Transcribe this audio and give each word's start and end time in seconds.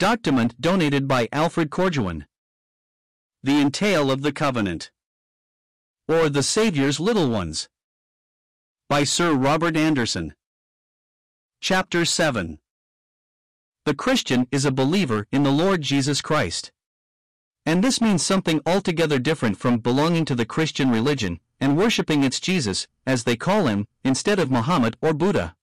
Document 0.00 0.58
donated 0.58 1.06
by 1.06 1.28
Alfred 1.30 1.68
Corjuan. 1.68 2.24
The 3.42 3.60
Entail 3.60 4.10
of 4.10 4.22
the 4.22 4.32
Covenant. 4.32 4.90
Or 6.08 6.30
the 6.30 6.42
Saviour's 6.42 6.98
Little 6.98 7.28
Ones. 7.28 7.68
By 8.88 9.04
Sir 9.04 9.34
Robert 9.34 9.76
Anderson. 9.76 10.34
Chapter 11.60 12.06
7 12.06 12.60
The 13.84 13.94
Christian 13.94 14.48
is 14.50 14.64
a 14.64 14.72
believer 14.72 15.26
in 15.30 15.42
the 15.42 15.52
Lord 15.52 15.82
Jesus 15.82 16.22
Christ. 16.22 16.72
And 17.66 17.84
this 17.84 18.00
means 18.00 18.24
something 18.24 18.62
altogether 18.64 19.18
different 19.18 19.58
from 19.58 19.80
belonging 19.80 20.24
to 20.24 20.34
the 20.34 20.46
Christian 20.46 20.90
religion 20.90 21.40
and 21.60 21.76
worshipping 21.76 22.24
its 22.24 22.40
Jesus, 22.40 22.88
as 23.06 23.24
they 23.24 23.36
call 23.36 23.66
him, 23.66 23.86
instead 24.02 24.38
of 24.38 24.50
Muhammad 24.50 24.96
or 25.02 25.12
Buddha. 25.12 25.56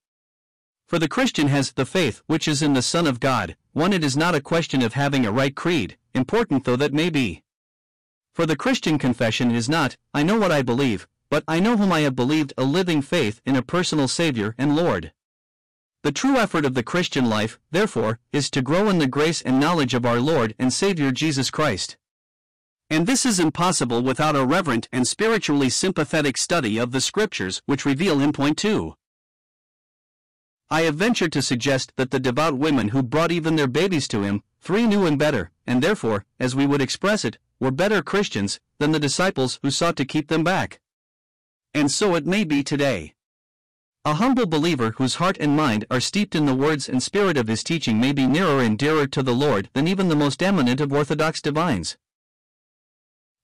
For 0.88 0.98
the 0.98 1.06
Christian 1.06 1.48
has 1.48 1.72
the 1.72 1.84
faith 1.84 2.22
which 2.28 2.48
is 2.48 2.62
in 2.62 2.72
the 2.72 2.80
Son 2.80 3.06
of 3.06 3.20
God, 3.20 3.56
one 3.72 3.92
it 3.92 4.02
is 4.02 4.16
not 4.16 4.34
a 4.34 4.40
question 4.40 4.80
of 4.80 4.94
having 4.94 5.26
a 5.26 5.30
right 5.30 5.54
creed, 5.54 5.98
important 6.14 6.64
though 6.64 6.76
that 6.76 6.94
may 6.94 7.10
be. 7.10 7.42
For 8.32 8.46
the 8.46 8.56
Christian 8.56 8.96
confession 8.96 9.50
is 9.50 9.68
not, 9.68 9.98
I 10.14 10.22
know 10.22 10.38
what 10.38 10.50
I 10.50 10.62
believe, 10.62 11.06
but 11.30 11.44
I 11.46 11.60
know 11.60 11.76
whom 11.76 11.92
I 11.92 12.00
have 12.00 12.16
believed 12.16 12.54
a 12.56 12.64
living 12.64 13.02
faith 13.02 13.42
in 13.44 13.54
a 13.54 13.60
personal 13.60 14.08
Savior 14.08 14.54
and 14.56 14.74
Lord. 14.74 15.12
The 16.04 16.12
true 16.12 16.38
effort 16.38 16.64
of 16.64 16.72
the 16.72 16.82
Christian 16.82 17.28
life, 17.28 17.58
therefore, 17.70 18.18
is 18.32 18.50
to 18.52 18.62
grow 18.62 18.88
in 18.88 18.98
the 18.98 19.06
grace 19.06 19.42
and 19.42 19.60
knowledge 19.60 19.92
of 19.92 20.06
our 20.06 20.20
Lord 20.20 20.54
and 20.58 20.72
Savior 20.72 21.12
Jesus 21.12 21.50
Christ. 21.50 21.98
And 22.88 23.06
this 23.06 23.26
is 23.26 23.38
impossible 23.38 24.02
without 24.02 24.36
a 24.36 24.46
reverent 24.46 24.88
and 24.90 25.06
spiritually 25.06 25.68
sympathetic 25.68 26.38
study 26.38 26.78
of 26.78 26.92
the 26.92 27.02
Scriptures 27.02 27.60
which 27.66 27.84
reveal 27.84 28.20
him. 28.20 28.32
Point 28.32 28.56
2. 28.56 28.94
I 30.70 30.82
have 30.82 30.96
ventured 30.96 31.32
to 31.32 31.40
suggest 31.40 31.92
that 31.96 32.10
the 32.10 32.20
devout 32.20 32.58
women 32.58 32.88
who 32.88 33.02
brought 33.02 33.32
even 33.32 33.56
their 33.56 33.66
babies 33.66 34.06
to 34.08 34.22
him, 34.22 34.42
three 34.60 34.86
knew 34.86 35.06
him 35.06 35.16
better, 35.16 35.50
and 35.66 35.82
therefore, 35.82 36.26
as 36.38 36.54
we 36.54 36.66
would 36.66 36.82
express 36.82 37.24
it, 37.24 37.38
were 37.58 37.70
better 37.70 38.02
Christians 38.02 38.60
than 38.78 38.92
the 38.92 39.00
disciples 39.00 39.58
who 39.62 39.70
sought 39.70 39.96
to 39.96 40.04
keep 40.04 40.28
them 40.28 40.44
back. 40.44 40.80
And 41.72 41.90
so 41.90 42.14
it 42.14 42.26
may 42.26 42.44
be 42.44 42.62
today. 42.62 43.14
A 44.04 44.14
humble 44.14 44.46
believer 44.46 44.92
whose 44.96 45.16
heart 45.16 45.36
and 45.40 45.56
mind 45.56 45.86
are 45.90 46.00
steeped 46.00 46.34
in 46.34 46.46
the 46.46 46.54
words 46.54 46.88
and 46.88 47.02
spirit 47.02 47.36
of 47.36 47.48
his 47.48 47.64
teaching 47.64 47.98
may 47.98 48.12
be 48.12 48.26
nearer 48.26 48.60
and 48.60 48.78
dearer 48.78 49.06
to 49.06 49.22
the 49.22 49.34
Lord 49.34 49.70
than 49.72 49.88
even 49.88 50.08
the 50.08 50.16
most 50.16 50.42
eminent 50.42 50.80
of 50.80 50.92
Orthodox 50.92 51.40
divines. 51.40 51.96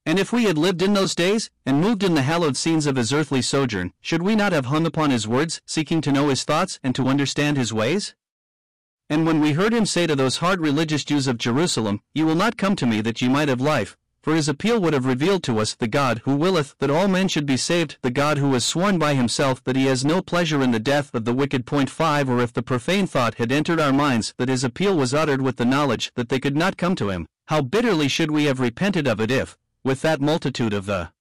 And 0.07 0.19
if 0.19 0.31
we 0.31 0.43
had 0.43 0.57
lived 0.57 0.83
in 0.83 0.93
those 0.93 1.15
days, 1.15 1.49
and 1.65 1.81
moved 1.81 2.03
in 2.03 2.13
the 2.13 2.21
hallowed 2.21 2.55
scenes 2.55 2.85
of 2.85 2.95
his 2.95 3.11
earthly 3.11 3.41
sojourn, 3.41 3.91
should 4.01 4.21
we 4.21 4.35
not 4.35 4.51
have 4.51 4.67
hung 4.67 4.85
upon 4.85 5.09
his 5.09 5.27
words, 5.27 5.61
seeking 5.65 5.99
to 6.01 6.11
know 6.11 6.29
his 6.29 6.43
thoughts 6.43 6.79
and 6.83 6.93
to 6.93 7.07
understand 7.07 7.57
his 7.57 7.73
ways? 7.73 8.13
And 9.09 9.25
when 9.25 9.39
we 9.39 9.53
heard 9.53 9.73
him 9.73 9.85
say 9.85 10.05
to 10.05 10.15
those 10.15 10.37
hard 10.37 10.61
religious 10.61 11.03
Jews 11.03 11.27
of 11.27 11.39
Jerusalem, 11.39 12.01
Ye 12.13 12.23
will 12.23 12.35
not 12.35 12.57
come 12.57 12.75
to 12.75 12.85
me 12.85 13.01
that 13.01 13.19
ye 13.21 13.27
might 13.27 13.49
have 13.49 13.61
life, 13.61 13.97
for 14.21 14.35
his 14.35 14.49
appeal 14.49 14.79
would 14.81 14.93
have 14.93 15.05
revealed 15.05 15.43
to 15.43 15.59
us 15.59 15.75
the 15.75 15.87
God 15.87 16.21
who 16.25 16.35
willeth 16.35 16.75
that 16.79 16.89
all 16.89 17.07
men 17.07 17.27
should 17.27 17.45
be 17.45 17.57
saved, 17.57 17.97
the 18.01 18.09
God 18.09 18.39
who 18.39 18.53
has 18.53 18.65
sworn 18.65 18.97
by 18.99 19.13
himself 19.13 19.63
that 19.63 19.75
he 19.75 19.85
has 19.85 20.03
no 20.03 20.21
pleasure 20.21 20.63
in 20.63 20.71
the 20.71 20.79
death 20.79 21.13
of 21.13 21.25
the 21.25 21.33
wicked. 21.33 21.67
Point 21.67 21.89
5 21.89 22.29
Or 22.29 22.39
if 22.41 22.53
the 22.53 22.63
profane 22.63 23.05
thought 23.05 23.35
had 23.35 23.51
entered 23.51 23.79
our 23.79 23.93
minds 23.93 24.33
that 24.37 24.49
his 24.49 24.63
appeal 24.63 24.97
was 24.97 25.13
uttered 25.13 25.41
with 25.41 25.57
the 25.57 25.65
knowledge 25.65 26.11
that 26.15 26.29
they 26.29 26.39
could 26.39 26.57
not 26.57 26.77
come 26.77 26.95
to 26.95 27.09
him, 27.09 27.27
how 27.47 27.61
bitterly 27.61 28.07
should 28.07 28.31
we 28.31 28.45
have 28.45 28.59
repented 28.59 29.07
of 29.07 29.19
it 29.19 29.29
if, 29.29 29.55
with 29.85 30.01
that 30.01 30.19
multitude 30.19 30.73
of 30.73 30.87
the 30.87 31.11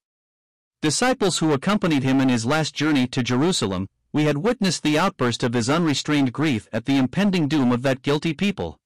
disciples 0.81 1.39
who 1.39 1.53
accompanied 1.53 2.03
him 2.03 2.21
in 2.21 2.31
his 2.31 2.47
last 2.47 2.75
journey 2.75 3.07
to 3.07 3.23
Jerusalem, 3.23 3.89
we 4.11 4.25
had 4.25 4.39
witnessed 4.39 4.83
the 4.83 4.99
outburst 4.99 5.43
of 5.43 5.53
his 5.53 5.69
unrestrained 5.69 6.33
grief 6.33 6.67
at 6.73 6.87
the 6.87 6.97
impending 6.97 7.47
doom 7.47 7.71
of 7.71 7.83
that 7.83 8.01
guilty 8.01 8.33
people. 8.33 8.81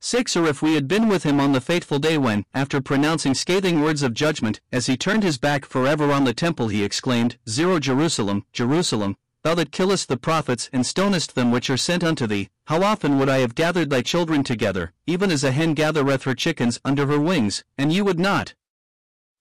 6. 0.00 0.36
Or 0.36 0.46
if 0.46 0.60
we 0.60 0.74
had 0.74 0.86
been 0.86 1.08
with 1.08 1.24
him 1.24 1.40
on 1.40 1.52
the 1.52 1.60
fateful 1.60 1.98
day 1.98 2.18
when, 2.18 2.44
after 2.52 2.80
pronouncing 2.80 3.34
scathing 3.34 3.80
words 3.80 4.02
of 4.02 4.14
judgment, 4.14 4.60
as 4.70 4.86
he 4.86 4.96
turned 4.96 5.22
his 5.22 5.38
back 5.38 5.64
forever 5.64 6.12
on 6.12 6.24
the 6.24 6.34
temple, 6.34 6.68
he 6.68 6.84
exclaimed, 6.84 7.38
Zero 7.48 7.80
Jerusalem, 7.80 8.44
Jerusalem, 8.52 9.16
thou 9.48 9.54
that 9.54 9.72
killest 9.72 10.08
the 10.08 10.16
prophets 10.18 10.68
and 10.74 10.84
stonest 10.84 11.34
them 11.34 11.50
which 11.50 11.70
are 11.70 11.78
sent 11.78 12.04
unto 12.04 12.26
thee, 12.26 12.50
how 12.66 12.82
often 12.82 13.18
would 13.18 13.30
I 13.30 13.38
have 13.38 13.54
gathered 13.54 13.88
thy 13.88 14.02
children 14.02 14.44
together, 14.44 14.92
even 15.06 15.30
as 15.30 15.42
a 15.42 15.52
hen 15.52 15.72
gathereth 15.72 16.24
her 16.24 16.34
chickens 16.34 16.78
under 16.84 17.06
her 17.06 17.18
wings, 17.18 17.64
and 17.78 17.90
ye 17.90 18.02
would 18.02 18.20
not. 18.20 18.54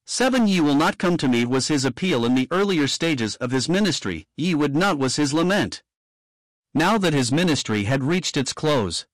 7. 0.05 0.47
Ye 0.47 0.61
will 0.61 0.75
not 0.75 0.97
come 0.97 1.17
to 1.17 1.27
me 1.27 1.45
was 1.45 1.67
his 1.67 1.83
appeal 1.83 2.23
in 2.23 2.35
the 2.35 2.47
earlier 2.51 2.87
stages 2.87 3.35
of 3.35 3.51
his 3.51 3.67
ministry, 3.67 4.25
ye 4.37 4.55
would 4.55 4.77
not 4.77 4.97
was 4.97 5.17
his 5.17 5.33
lament. 5.33 5.83
Now 6.73 6.97
that 6.97 7.11
his 7.11 7.33
ministry 7.33 7.83
had 7.83 8.01
reached 8.01 8.37
its 8.37 8.53
close, 8.53 9.05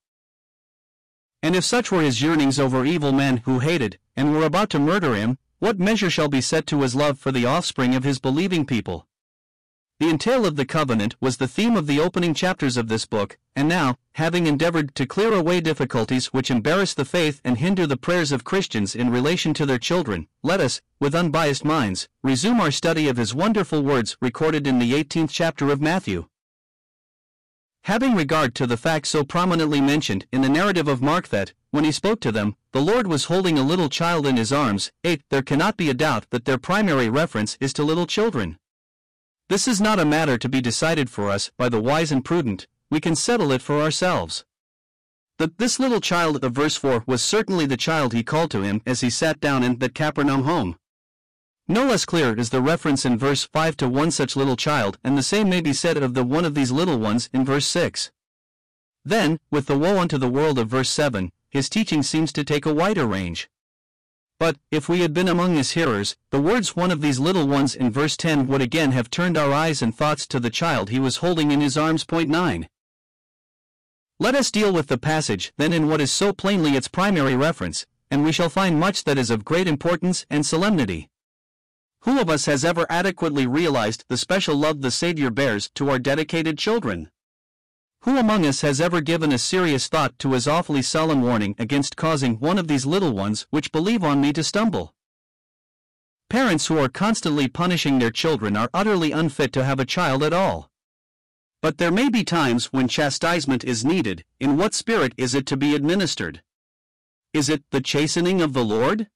and 1.42 1.56
if 1.56 1.66
such 1.66 1.92
were 1.92 2.04
his 2.04 2.22
yearnings 2.22 2.60
over 2.60 2.86
evil 2.86 3.12
men 3.12 3.38
who 3.46 3.58
hated, 3.58 3.98
and 4.16 4.32
were 4.32 4.46
about 4.46 4.70
to 4.70 4.80
murder 4.80 5.16
him, 5.16 5.40
what 5.58 5.80
measure 5.80 6.12
shall 6.12 6.30
be 6.30 6.40
set 6.40 6.68
to 6.68 6.82
his 6.84 6.94
love 6.94 7.18
for 7.18 7.32
the 7.32 7.48
offspring 7.48 7.96
of 7.96 8.04
his 8.04 8.20
believing 8.20 8.64
people? 8.64 9.08
The 10.04 10.10
entail 10.10 10.46
of 10.46 10.58
the 10.58 10.66
covenant 10.66 11.16
was 11.22 11.38
the 11.38 11.48
theme 11.48 11.78
of 11.78 11.88
the 11.88 12.02
opening 12.02 12.34
chapters 12.34 12.76
of 12.76 12.90
this 12.90 13.06
book, 13.06 13.38
and 13.56 13.70
now, 13.70 13.96
having 14.16 14.48
endeavored 14.48 14.96
to 14.96 15.06
clear 15.06 15.34
away 15.34 15.62
difficulties 15.62 16.26
which 16.34 16.52
embarrass 16.52 16.94
the 16.94 17.06
faith 17.06 17.40
and 17.46 17.58
hinder 17.58 17.88
the 17.88 17.96
prayers 17.96 18.34
of 18.34 18.44
Christians 18.44 18.96
in 18.96 19.10
relation 19.10 19.54
to 19.54 19.66
their 19.66 19.78
children, 19.78 20.28
let 20.42 20.60
us, 20.60 20.82
with 21.00 21.16
unbiased 21.16 21.64
minds, 21.64 22.10
resume 22.22 22.60
our 22.60 22.70
study 22.70 23.08
of 23.08 23.16
his 23.16 23.34
wonderful 23.34 23.82
words 23.82 24.18
recorded 24.22 24.68
in 24.68 24.78
the 24.78 24.92
18th 24.92 25.30
chapter 25.30 25.70
of 25.70 25.80
Matthew. 25.80 26.28
Having 27.84 28.16
regard 28.16 28.56
to 28.56 28.68
the 28.68 28.76
fact 28.76 29.08
so 29.08 29.24
prominently 29.24 29.80
mentioned 29.80 30.26
in 30.34 30.42
the 30.42 30.50
narrative 30.50 30.90
of 30.90 31.02
Mark 31.02 31.30
that, 31.30 31.54
when 31.72 31.86
he 31.86 31.94
spoke 31.94 32.20
to 32.20 32.32
them, 32.34 32.58
the 32.74 32.82
Lord 32.82 33.08
was 33.08 33.26
holding 33.26 33.58
a 33.58 33.64
little 33.64 33.88
child 33.88 34.28
in 34.28 34.36
his 34.36 34.52
arms, 34.52 34.92
8. 35.06 35.22
There 35.30 35.42
cannot 35.42 35.78
be 35.78 35.90
a 35.90 35.94
doubt 35.94 36.26
that 36.32 36.44
their 36.44 36.58
primary 36.58 37.08
reference 37.08 37.58
is 37.62 37.72
to 37.72 37.84
little 37.86 38.06
children. 38.06 38.58
This 39.54 39.68
is 39.68 39.80
not 39.80 40.00
a 40.00 40.04
matter 40.04 40.40
to 40.40 40.50
be 40.50 40.62
decided 40.62 41.12
for 41.12 41.30
us 41.30 41.52
by 41.60 41.70
the 41.70 41.80
wise 41.80 42.12
and 42.12 42.26
prudent, 42.26 42.66
we 42.90 43.00
can 43.00 43.16
settle 43.16 43.52
it 43.52 43.62
for 43.62 43.84
ourselves. 43.84 44.46
That 45.38 45.60
this 45.60 45.80
little 45.80 46.02
child 46.02 46.44
of 46.44 46.54
verse 46.54 46.76
4 46.76 47.04
was 47.06 47.24
certainly 47.24 47.68
the 47.68 47.78
child 47.78 48.14
he 48.14 48.24
called 48.24 48.50
to 48.50 48.64
him 48.64 48.82
as 48.88 49.02
he 49.02 49.12
sat 49.12 49.40
down 49.40 49.62
in 49.62 49.78
that 49.78 49.94
Capernaum 49.94 50.46
home. 50.46 50.80
No 51.68 51.86
less 51.86 52.04
clear 52.04 52.34
is 52.34 52.50
the 52.50 52.64
reference 52.64 53.06
in 53.06 53.20
verse 53.20 53.44
5 53.44 53.78
to 53.78 53.88
one 53.88 54.10
such 54.10 54.36
little 54.36 54.56
child, 54.56 54.98
and 55.04 55.16
the 55.16 55.22
same 55.22 55.50
may 55.50 55.62
be 55.62 55.72
said 55.72 55.98
of 55.98 56.16
the 56.16 56.24
one 56.24 56.46
of 56.46 56.56
these 56.56 56.72
little 56.72 56.98
ones 56.98 57.30
in 57.32 57.46
verse 57.46 57.68
6. 57.68 58.12
Then, 59.06 59.40
with 59.52 59.68
the 59.68 59.78
woe 59.78 60.00
unto 60.00 60.18
the 60.18 60.32
world 60.32 60.58
of 60.58 60.68
verse 60.68 60.90
7, 60.90 61.32
his 61.52 61.70
teaching 61.70 62.02
seems 62.02 62.34
to 62.34 62.44
take 62.44 62.66
a 62.66 62.74
wider 62.74 63.06
range. 63.06 63.52
But, 64.40 64.58
if 64.72 64.90
we 64.90 65.02
had 65.02 65.14
been 65.14 65.28
among 65.28 65.56
his 65.56 65.72
hearers, 65.72 66.16
the 66.32 66.42
words 66.42 66.76
one 66.76 66.92
of 66.92 67.02
these 67.02 67.20
little 67.20 67.48
ones 67.48 67.76
in 67.76 67.92
verse 67.92 68.18
10 68.18 68.48
would 68.48 68.62
again 68.62 68.92
have 68.92 69.10
turned 69.10 69.38
our 69.38 69.54
eyes 69.54 69.82
and 69.82 69.96
thoughts 69.96 70.28
to 70.28 70.40
the 70.40 70.50
child 70.50 70.90
he 70.90 71.00
was 71.00 71.18
holding 71.18 71.52
in 71.52 71.62
his 71.62 71.78
arms. 71.78 72.04
Point 72.04 72.30
9. 72.30 72.68
Let 74.20 74.36
us 74.36 74.52
deal 74.52 74.72
with 74.72 74.88
the 74.88 74.98
passage 74.98 75.54
then 75.58 75.74
in 75.74 75.88
what 75.88 76.02
is 76.02 76.12
so 76.12 76.34
plainly 76.34 76.76
its 76.76 76.88
primary 76.88 77.36
reference, 77.36 77.86
and 78.12 78.24
we 78.24 78.32
shall 78.32 78.50
find 78.50 78.80
much 78.80 79.04
that 79.06 79.18
is 79.18 79.30
of 79.30 79.46
great 79.46 79.68
importance 79.68 80.26
and 80.30 80.46
solemnity. 80.46 81.10
Who 82.02 82.20
of 82.20 82.30
us 82.30 82.46
has 82.46 82.66
ever 82.66 82.86
adequately 82.90 83.48
realized 83.48 84.04
the 84.10 84.18
special 84.18 84.56
love 84.56 84.82
the 84.82 84.92
Savior 84.92 85.30
bears 85.30 85.70
to 85.76 85.90
our 85.90 86.00
dedicated 86.00 86.58
children? 86.58 87.10
Who 88.04 88.18
among 88.18 88.46
us 88.46 88.60
has 88.62 88.82
ever 88.82 89.00
given 89.00 89.32
a 89.32 89.38
serious 89.38 89.88
thought 89.88 90.20
to 90.20 90.34
his 90.34 90.46
awfully 90.46 90.82
solemn 90.82 91.22
warning 91.22 91.56
against 91.58 91.96
causing 91.96 92.38
one 92.38 92.58
of 92.58 92.68
these 92.68 92.86
little 92.86 93.14
ones 93.14 93.48
which 93.50 93.72
believe 93.72 94.04
on 94.04 94.20
me 94.20 94.34
to 94.34 94.44
stumble? 94.44 94.94
Parents 96.30 96.68
who 96.68 96.78
are 96.80 96.90
constantly 96.90 97.48
punishing 97.48 98.00
their 98.00 98.12
children 98.12 98.58
are 98.58 98.70
utterly 98.74 99.14
unfit 99.14 99.54
to 99.54 99.64
have 99.64 99.80
a 99.80 99.86
child 99.86 100.22
at 100.22 100.34
all. 100.34 100.70
But 101.62 101.78
there 101.78 101.92
may 101.92 102.10
be 102.10 102.26
times 102.26 102.74
when 102.74 102.90
chastisement 102.90 103.64
is 103.64 103.86
needed. 103.86 104.26
In 104.38 104.58
what 104.58 104.74
spirit 104.74 105.14
is 105.16 105.34
it 105.34 105.46
to 105.46 105.56
be 105.56 105.74
administered? 105.74 106.44
Is 107.32 107.48
it 107.48 107.64
the 107.72 107.80
chastening 107.80 108.42
of 108.42 108.52
the 108.52 108.66
Lord? 108.66 109.08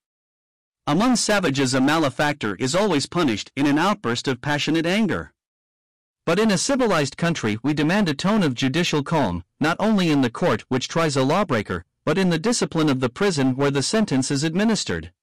Among 0.85 1.17
savages, 1.17 1.73
a 1.73 1.81
malefactor 1.81 2.56
is 2.56 2.73
always 2.73 3.06
punished 3.06 3.51
in 3.53 3.67
an 3.67 3.77
outburst 3.77 4.29
of 4.29 4.39
passionate 4.39 4.85
anger. 4.85 5.33
But 6.27 6.39
in 6.39 6.51
a 6.51 6.57
civilized 6.57 7.15
country, 7.15 7.57
we 7.63 7.74
demand 7.74 8.09
a 8.09 8.13
tone 8.13 8.44
of 8.44 8.53
judicial 8.53 9.01
calm, 9.01 9.45
not 9.62 9.77
only 9.79 10.09
in 10.09 10.24
the 10.24 10.29
court 10.29 10.65
which 10.68 10.89
tries 10.89 11.15
a 11.15 11.24
lawbreaker, 11.24 11.85
but 12.03 12.18
in 12.18 12.31
the 12.31 12.38
discipline 12.38 12.89
of 12.89 13.00
the 13.00 13.07
prison 13.07 13.56
where 13.56 13.71
the 13.71 13.81
sentence 13.81 14.29
is 14.29 14.44
administered. 14.44 15.13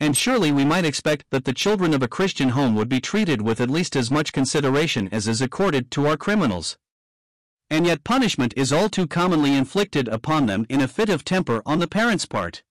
And 0.00 0.16
surely 0.16 0.50
we 0.50 0.64
might 0.64 0.86
expect 0.86 1.26
that 1.28 1.44
the 1.44 1.52
children 1.52 1.92
of 1.92 2.02
a 2.02 2.08
Christian 2.08 2.48
home 2.48 2.74
would 2.74 2.88
be 2.88 3.02
treated 3.02 3.42
with 3.42 3.60
at 3.60 3.68
least 3.68 3.96
as 3.96 4.10
much 4.10 4.32
consideration 4.32 5.10
as 5.12 5.28
is 5.28 5.42
accorded 5.42 5.90
to 5.90 6.06
our 6.06 6.16
criminals. 6.16 6.78
And 7.68 7.84
yet 7.84 8.02
punishment 8.02 8.54
is 8.56 8.72
all 8.72 8.88
too 8.88 9.06
commonly 9.06 9.54
inflicted 9.54 10.08
upon 10.08 10.46
them 10.46 10.64
in 10.70 10.80
a 10.80 10.88
fit 10.88 11.10
of 11.10 11.26
temper 11.26 11.60
on 11.66 11.80
the 11.80 11.86
parent's 11.86 12.24
part 12.24 12.62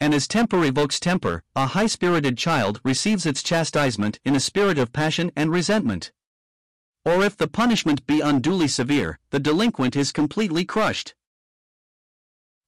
and 0.00 0.14
as 0.14 0.28
temper 0.28 0.64
evokes 0.64 1.00
temper, 1.00 1.42
a 1.56 1.66
high 1.66 1.86
spirited 1.86 2.38
child 2.38 2.80
receives 2.84 3.26
its 3.26 3.42
chastisement 3.42 4.20
in 4.24 4.36
a 4.36 4.40
spirit 4.40 4.78
of 4.78 4.92
passion 4.92 5.32
and 5.34 5.50
resentment. 5.50 6.12
Or 7.08 7.24
if 7.24 7.38
the 7.38 7.48
punishment 7.48 8.06
be 8.06 8.20
unduly 8.20 8.68
severe, 8.68 9.18
the 9.30 9.40
delinquent 9.40 9.96
is 9.96 10.12
completely 10.12 10.66
crushed. 10.66 11.14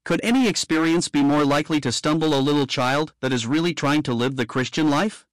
Could 0.07 0.19
any 0.23 0.49
experience 0.49 1.09
be 1.09 1.23
more 1.23 1.45
likely 1.45 1.79
to 1.83 1.93
stumble 1.93 2.33
a 2.33 2.41
little 2.41 2.67
child 2.67 3.13
that 3.21 3.35
is 3.35 3.47
really 3.47 3.75
trying 3.75 4.03
to 4.05 4.15
live 4.15 4.37
the 4.37 4.47
Christian 4.47 4.89
life? 4.89 5.27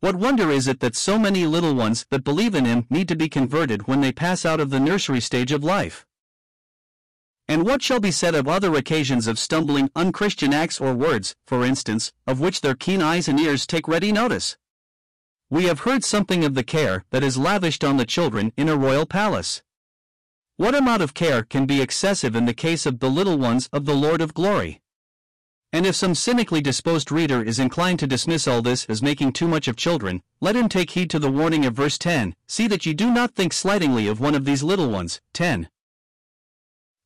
What 0.00 0.16
wonder 0.16 0.50
is 0.50 0.66
it 0.66 0.80
that 0.80 0.96
so 0.96 1.16
many 1.16 1.46
little 1.46 1.76
ones 1.76 2.06
that 2.10 2.24
believe 2.24 2.56
in 2.56 2.64
Him 2.64 2.88
need 2.90 3.06
to 3.06 3.14
be 3.14 3.28
converted 3.28 3.86
when 3.86 4.00
they 4.00 4.10
pass 4.10 4.44
out 4.44 4.58
of 4.58 4.70
the 4.70 4.80
nursery 4.80 5.20
stage 5.20 5.52
of 5.52 5.62
life? 5.62 6.04
And 7.46 7.64
what 7.64 7.82
shall 7.82 8.00
be 8.00 8.10
said 8.10 8.34
of 8.34 8.48
other 8.48 8.74
occasions 8.74 9.28
of 9.28 9.38
stumbling 9.38 9.92
unchristian 9.94 10.52
acts 10.52 10.80
or 10.80 10.92
words, 10.92 11.36
for 11.46 11.64
instance, 11.64 12.12
of 12.26 12.40
which 12.40 12.62
their 12.62 12.74
keen 12.74 13.00
eyes 13.00 13.28
and 13.28 13.38
ears 13.38 13.64
take 13.64 13.86
ready 13.86 14.10
notice? 14.10 14.56
We 15.50 15.64
have 15.64 15.80
heard 15.80 16.04
something 16.04 16.44
of 16.44 16.54
the 16.54 16.62
care 16.62 17.06
that 17.08 17.24
is 17.24 17.38
lavished 17.38 17.82
on 17.82 17.96
the 17.96 18.04
children 18.04 18.52
in 18.58 18.68
a 18.68 18.76
royal 18.76 19.06
palace. 19.06 19.62
What 20.58 20.74
amount 20.74 21.00
of 21.00 21.14
care 21.14 21.42
can 21.42 21.64
be 21.64 21.80
excessive 21.80 22.36
in 22.36 22.44
the 22.44 22.52
case 22.52 22.84
of 22.84 22.98
the 22.98 23.08
little 23.08 23.38
ones 23.38 23.66
of 23.72 23.86
the 23.86 23.94
Lord 23.94 24.20
of 24.20 24.34
glory? 24.34 24.82
And 25.72 25.86
if 25.86 25.96
some 25.96 26.14
cynically 26.14 26.60
disposed 26.60 27.10
reader 27.10 27.42
is 27.42 27.58
inclined 27.58 27.98
to 28.00 28.06
dismiss 28.06 28.46
all 28.46 28.60
this 28.60 28.84
as 28.90 29.00
making 29.00 29.32
too 29.32 29.48
much 29.48 29.68
of 29.68 29.76
children, 29.76 30.22
let 30.40 30.54
him 30.54 30.68
take 30.68 30.90
heed 30.90 31.08
to 31.10 31.18
the 31.18 31.30
warning 31.30 31.64
of 31.64 31.72
verse 31.72 31.96
10 31.96 32.34
See 32.46 32.66
that 32.66 32.84
ye 32.84 32.92
do 32.92 33.10
not 33.10 33.34
think 33.34 33.54
slightingly 33.54 34.06
of 34.06 34.20
one 34.20 34.34
of 34.34 34.44
these 34.44 34.62
little 34.62 34.90
ones. 34.90 35.22
10. 35.32 35.70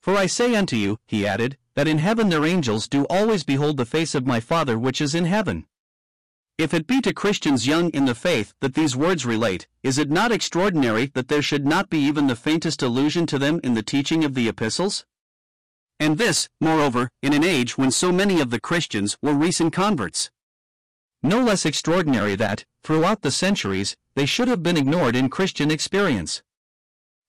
For 0.01 0.17
I 0.17 0.27
say 0.27 0.57
unto 0.57 0.75
you, 0.75 0.99
he 1.07 1.25
added, 1.25 1.59
that 1.77 1.87
in 1.87 1.99
heaven 1.99 2.29
their 2.29 2.45
angels 2.45 2.89
do 2.89 3.05
always 3.05 3.45
behold 3.45 3.77
the 3.77 3.87
face 3.87 4.17
of 4.17 4.27
my 4.27 4.41
Father 4.41 4.77
which 4.77 5.01
is 5.01 5.15
in 5.15 5.27
heaven. 5.27 5.67
If 6.59 6.75
it 6.75 6.87
be 6.87 7.01
to 7.01 7.15
Christians 7.15 7.67
young 7.67 7.89
in 7.91 8.05
the 8.05 8.15
faith 8.15 8.53
that 8.61 8.75
these 8.75 8.95
words 8.95 9.25
relate, 9.25 9.67
is 9.83 9.97
it 9.97 10.11
not 10.11 10.31
extraordinary 10.31 11.07
that 11.15 11.29
there 11.29 11.43
should 11.43 11.67
not 11.67 11.89
be 11.89 11.99
even 11.99 12.27
the 12.27 12.37
faintest 12.37 12.83
allusion 12.83 13.27
to 13.27 13.39
them 13.39 13.59
in 13.65 13.75
the 13.75 13.83
teaching 13.83 14.23
of 14.23 14.35
the 14.35 14.49
epistles? 14.49 15.07
And 15.99 16.19
this, 16.19 16.49
moreover, 16.61 17.09
in 17.23 17.33
an 17.33 17.43
age 17.43 17.79
when 17.79 17.91
so 17.91 18.13
many 18.13 18.41
of 18.41 18.51
the 18.51 18.61
Christians 18.61 19.17
were 19.23 19.33
recent 19.33 19.73
converts. 19.73 20.31
No 21.23 21.41
less 21.43 21.65
extraordinary 21.65 22.35
that, 22.37 22.65
throughout 22.83 23.23
the 23.23 23.31
centuries, 23.31 23.97
they 24.15 24.27
should 24.27 24.49
have 24.49 24.63
been 24.63 24.77
ignored 24.77 25.17
in 25.17 25.31
Christian 25.31 25.71
experience. 25.71 26.43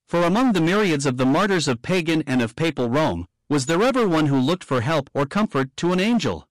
For 0.08 0.24
among 0.24 0.52
the 0.52 0.62
myriads 0.62 1.06
of 1.06 1.18
the 1.18 1.26
martyrs 1.26 1.68
of 1.68 1.82
pagan 1.82 2.24
and 2.28 2.42
of 2.42 2.56
papal 2.56 2.90
Rome, 2.90 3.28
was 3.48 3.68
there 3.68 3.82
ever 3.82 4.08
one 4.08 4.26
who 4.26 4.40
looked 4.40 4.64
for 4.64 4.82
help 4.82 5.10
or 5.14 5.26
comfort 5.26 5.76
to 5.78 5.94
an 5.94 6.00
angel? 6.00 6.48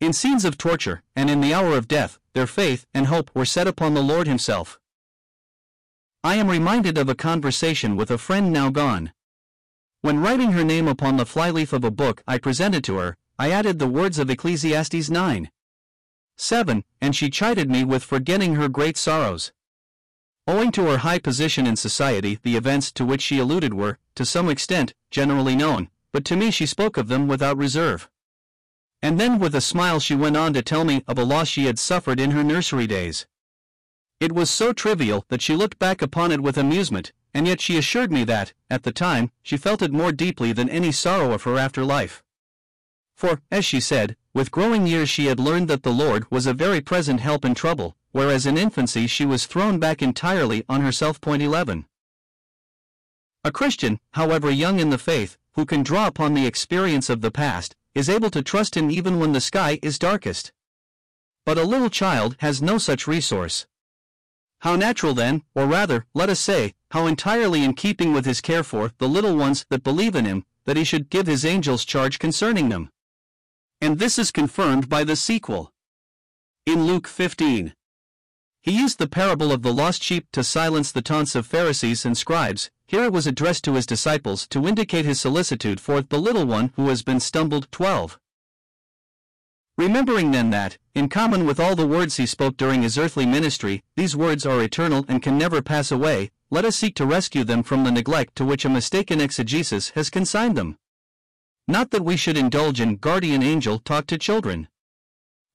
In 0.00 0.12
scenes 0.12 0.44
of 0.44 0.58
torture, 0.58 1.02
and 1.14 1.30
in 1.30 1.40
the 1.40 1.54
hour 1.54 1.76
of 1.76 1.88
death, 1.88 2.18
their 2.32 2.46
faith 2.46 2.84
and 2.92 3.06
hope 3.06 3.30
were 3.34 3.44
set 3.44 3.66
upon 3.66 3.94
the 3.94 4.02
Lord 4.02 4.26
Himself. 4.26 4.78
I 6.22 6.34
am 6.34 6.48
reminded 6.48 6.98
of 6.98 7.08
a 7.08 7.14
conversation 7.14 7.96
with 7.96 8.10
a 8.10 8.18
friend 8.18 8.52
now 8.52 8.70
gone. 8.70 9.12
When 10.00 10.20
writing 10.20 10.52
her 10.52 10.64
name 10.64 10.88
upon 10.88 11.16
the 11.16 11.26
flyleaf 11.26 11.72
of 11.72 11.84
a 11.84 11.90
book 11.90 12.22
I 12.26 12.38
presented 12.38 12.82
to 12.84 12.96
her, 12.96 13.16
I 13.38 13.50
added 13.50 13.78
the 13.78 13.86
words 13.86 14.18
of 14.18 14.30
Ecclesiastes 14.30 15.10
9. 15.10 15.50
7, 16.36 16.84
and 17.00 17.14
she 17.14 17.30
chided 17.30 17.70
me 17.70 17.84
with 17.84 18.02
forgetting 18.02 18.56
her 18.56 18.68
great 18.68 18.96
sorrows. 18.96 19.52
Owing 20.46 20.72
to 20.72 20.86
her 20.86 20.98
high 20.98 21.20
position 21.20 21.66
in 21.66 21.76
society, 21.76 22.38
the 22.42 22.56
events 22.56 22.92
to 22.92 23.04
which 23.04 23.22
she 23.22 23.38
alluded 23.38 23.72
were, 23.72 23.98
to 24.16 24.26
some 24.26 24.48
extent, 24.48 24.92
generally 25.10 25.56
known, 25.56 25.88
but 26.12 26.24
to 26.26 26.36
me 26.36 26.50
she 26.50 26.66
spoke 26.66 26.96
of 26.96 27.08
them 27.08 27.28
without 27.28 27.56
reserve. 27.56 28.10
And 29.04 29.20
then 29.20 29.38
with 29.38 29.54
a 29.54 29.60
smile 29.60 30.00
she 30.00 30.14
went 30.14 30.34
on 30.34 30.54
to 30.54 30.62
tell 30.62 30.82
me 30.82 31.04
of 31.06 31.18
a 31.18 31.24
loss 31.24 31.46
she 31.46 31.66
had 31.66 31.78
suffered 31.78 32.18
in 32.18 32.30
her 32.30 32.42
nursery 32.42 32.86
days. 32.86 33.26
It 34.18 34.32
was 34.32 34.48
so 34.48 34.72
trivial 34.72 35.26
that 35.28 35.42
she 35.42 35.54
looked 35.54 35.78
back 35.78 36.00
upon 36.00 36.32
it 36.32 36.40
with 36.40 36.56
amusement, 36.56 37.12
and 37.34 37.46
yet 37.46 37.60
she 37.60 37.76
assured 37.76 38.10
me 38.10 38.24
that, 38.24 38.54
at 38.70 38.82
the 38.82 38.92
time, 38.92 39.30
she 39.42 39.58
felt 39.58 39.82
it 39.82 39.92
more 39.92 40.10
deeply 40.10 40.54
than 40.54 40.70
any 40.70 40.90
sorrow 40.90 41.34
of 41.34 41.42
her 41.42 41.58
after 41.58 41.84
life. 41.84 42.24
For, 43.14 43.42
as 43.50 43.66
she 43.66 43.78
said, 43.78 44.16
with 44.32 44.50
growing 44.50 44.86
years 44.86 45.10
she 45.10 45.26
had 45.26 45.38
learned 45.38 45.68
that 45.68 45.82
the 45.82 45.92
Lord 45.92 46.30
was 46.30 46.46
a 46.46 46.54
very 46.54 46.80
present 46.80 47.20
help 47.20 47.44
in 47.44 47.54
trouble, 47.54 47.96
whereas 48.12 48.46
in 48.46 48.56
infancy 48.56 49.06
she 49.06 49.26
was 49.26 49.44
thrown 49.44 49.78
back 49.78 50.00
entirely 50.00 50.64
on 50.66 50.80
herself. 50.80 51.20
Point 51.20 51.42
11. 51.42 51.84
A 53.44 53.52
Christian, 53.52 54.00
however 54.12 54.50
young 54.50 54.80
in 54.80 54.88
the 54.88 54.96
faith, 54.96 55.36
who 55.56 55.66
can 55.66 55.82
draw 55.82 56.06
upon 56.06 56.32
the 56.32 56.46
experience 56.46 57.10
of 57.10 57.20
the 57.20 57.30
past, 57.30 57.76
is 57.94 58.08
able 58.08 58.30
to 58.30 58.42
trust 58.42 58.76
Him 58.76 58.90
even 58.90 59.18
when 59.18 59.32
the 59.32 59.40
sky 59.40 59.78
is 59.82 59.98
darkest. 59.98 60.52
But 61.46 61.58
a 61.58 61.64
little 61.64 61.90
child 61.90 62.36
has 62.40 62.62
no 62.62 62.78
such 62.78 63.06
resource. 63.06 63.66
How 64.60 64.76
natural 64.76 65.12
then, 65.12 65.42
or 65.54 65.66
rather, 65.66 66.06
let 66.14 66.30
us 66.30 66.40
say, 66.40 66.74
how 66.92 67.06
entirely 67.06 67.62
in 67.62 67.74
keeping 67.74 68.14
with 68.14 68.24
his 68.24 68.40
care 68.40 68.62
for 68.62 68.92
the 68.98 69.08
little 69.08 69.36
ones 69.36 69.66
that 69.68 69.82
believe 69.82 70.16
in 70.16 70.24
him, 70.24 70.46
that 70.64 70.78
he 70.78 70.84
should 70.84 71.10
give 71.10 71.26
his 71.26 71.44
angels 71.44 71.84
charge 71.84 72.18
concerning 72.18 72.70
them. 72.70 72.88
And 73.80 73.98
this 73.98 74.18
is 74.18 74.30
confirmed 74.30 74.88
by 74.88 75.04
the 75.04 75.16
sequel. 75.16 75.70
In 76.64 76.86
Luke 76.86 77.06
15, 77.06 77.74
he 78.64 78.72
used 78.72 78.98
the 78.98 79.06
parable 79.06 79.52
of 79.52 79.60
the 79.60 79.74
lost 79.74 80.02
sheep 80.02 80.26
to 80.32 80.42
silence 80.42 80.90
the 80.90 81.02
taunts 81.02 81.34
of 81.34 81.46
Pharisees 81.46 82.06
and 82.06 82.16
scribes. 82.16 82.70
Here 82.86 83.04
it 83.04 83.12
was 83.12 83.26
addressed 83.26 83.62
to 83.64 83.74
his 83.74 83.84
disciples 83.84 84.46
to 84.48 84.66
indicate 84.66 85.04
his 85.04 85.20
solicitude 85.20 85.80
for 85.80 86.00
the 86.00 86.18
little 86.18 86.46
one 86.46 86.72
who 86.74 86.88
has 86.88 87.02
been 87.02 87.20
stumbled. 87.20 87.70
12. 87.72 88.18
Remembering 89.76 90.30
then 90.30 90.48
that, 90.48 90.78
in 90.94 91.10
common 91.10 91.44
with 91.44 91.60
all 91.60 91.76
the 91.76 91.86
words 91.86 92.16
he 92.16 92.24
spoke 92.24 92.56
during 92.56 92.80
his 92.80 92.96
earthly 92.96 93.26
ministry, 93.26 93.82
these 93.96 94.16
words 94.16 94.46
are 94.46 94.62
eternal 94.62 95.04
and 95.08 95.22
can 95.22 95.36
never 95.36 95.60
pass 95.60 95.90
away, 95.90 96.30
let 96.50 96.64
us 96.64 96.74
seek 96.74 96.94
to 96.94 97.04
rescue 97.04 97.44
them 97.44 97.62
from 97.62 97.84
the 97.84 97.92
neglect 97.92 98.34
to 98.36 98.46
which 98.46 98.64
a 98.64 98.70
mistaken 98.70 99.20
exegesis 99.20 99.90
has 99.90 100.08
consigned 100.08 100.56
them. 100.56 100.78
Not 101.68 101.90
that 101.90 102.04
we 102.04 102.16
should 102.16 102.38
indulge 102.38 102.80
in 102.80 102.96
guardian 102.96 103.42
angel 103.42 103.78
talk 103.78 104.06
to 104.06 104.16
children. 104.16 104.68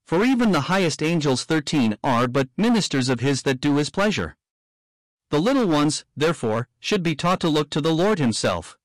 For 0.10 0.26
even 0.26 0.52
the 0.52 0.62
highest 0.62 1.04
angels 1.04 1.44
13 1.44 1.96
are 2.04 2.28
but 2.28 2.50
ministers 2.58 3.10
of 3.10 3.20
his 3.20 3.44
that 3.44 3.62
do 3.62 3.76
his 3.76 3.92
pleasure. 3.92 4.36
The 5.30 5.38
little 5.40 5.68
ones, 5.68 6.04
therefore, 6.18 6.68
should 6.80 7.04
be 7.04 7.14
taught 7.14 7.40
to 7.42 7.48
look 7.48 7.70
to 7.70 7.80
the 7.80 7.94
Lord 7.94 8.18
himself. 8.18 8.76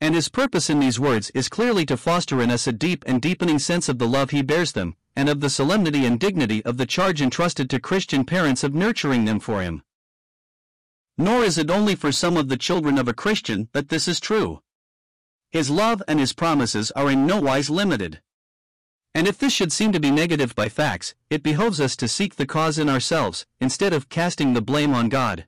And 0.00 0.14
his 0.14 0.28
purpose 0.28 0.70
in 0.70 0.78
these 0.78 1.00
words 1.00 1.30
is 1.30 1.48
clearly 1.48 1.84
to 1.86 1.96
foster 1.96 2.40
in 2.40 2.52
us 2.52 2.68
a 2.68 2.72
deep 2.72 3.02
and 3.04 3.20
deepening 3.20 3.58
sense 3.58 3.88
of 3.88 3.98
the 3.98 4.06
love 4.06 4.30
he 4.30 4.42
bears 4.42 4.70
them, 4.70 4.94
and 5.16 5.28
of 5.28 5.40
the 5.40 5.50
solemnity 5.50 6.06
and 6.06 6.20
dignity 6.20 6.64
of 6.64 6.76
the 6.76 6.86
charge 6.86 7.20
entrusted 7.20 7.68
to 7.70 7.80
Christian 7.80 8.24
parents 8.24 8.62
of 8.62 8.72
nurturing 8.72 9.24
them 9.24 9.40
for 9.40 9.60
him. 9.60 9.82
Nor 11.16 11.42
is 11.42 11.58
it 11.58 11.68
only 11.68 11.96
for 11.96 12.12
some 12.12 12.36
of 12.36 12.48
the 12.48 12.56
children 12.56 12.96
of 12.96 13.08
a 13.08 13.12
Christian 13.12 13.70
that 13.72 13.88
this 13.88 14.06
is 14.06 14.20
true. 14.20 14.62
His 15.50 15.68
love 15.68 16.00
and 16.06 16.20
his 16.20 16.32
promises 16.32 16.92
are 16.92 17.10
in 17.10 17.26
no 17.26 17.40
wise 17.40 17.70
limited. 17.70 18.20
And 19.14 19.26
if 19.26 19.38
this 19.38 19.52
should 19.52 19.72
seem 19.72 19.92
to 19.92 20.00
be 20.00 20.10
negative 20.10 20.54
by 20.54 20.68
facts, 20.68 21.14
it 21.30 21.42
behoves 21.42 21.80
us 21.80 21.96
to 21.96 22.08
seek 22.08 22.36
the 22.36 22.46
cause 22.46 22.78
in 22.78 22.88
ourselves, 22.88 23.46
instead 23.60 23.92
of 23.92 24.08
casting 24.08 24.52
the 24.52 24.62
blame 24.62 24.94
on 24.94 25.08
God. 25.08 25.46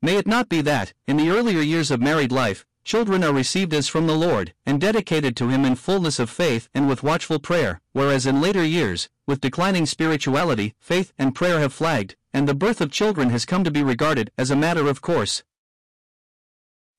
May 0.00 0.16
it 0.16 0.26
not 0.26 0.48
be 0.48 0.60
that, 0.62 0.92
in 1.06 1.16
the 1.16 1.30
earlier 1.30 1.60
years 1.60 1.90
of 1.90 2.00
married 2.00 2.32
life, 2.32 2.66
Children 2.84 3.22
are 3.22 3.32
received 3.32 3.72
as 3.74 3.86
from 3.86 4.08
the 4.08 4.16
Lord, 4.16 4.54
and 4.66 4.80
dedicated 4.80 5.36
to 5.36 5.48
Him 5.48 5.64
in 5.64 5.76
fullness 5.76 6.18
of 6.18 6.28
faith 6.28 6.68
and 6.74 6.88
with 6.88 7.04
watchful 7.04 7.38
prayer, 7.38 7.80
whereas 7.92 8.26
in 8.26 8.40
later 8.40 8.64
years, 8.64 9.08
with 9.24 9.40
declining 9.40 9.86
spirituality, 9.86 10.74
faith 10.80 11.12
and 11.16 11.32
prayer 11.32 11.60
have 11.60 11.72
flagged, 11.72 12.16
and 12.32 12.48
the 12.48 12.54
birth 12.54 12.80
of 12.80 12.90
children 12.90 13.30
has 13.30 13.44
come 13.44 13.62
to 13.62 13.70
be 13.70 13.84
regarded 13.84 14.32
as 14.36 14.50
a 14.50 14.56
matter 14.56 14.88
of 14.88 15.00
course. 15.00 15.44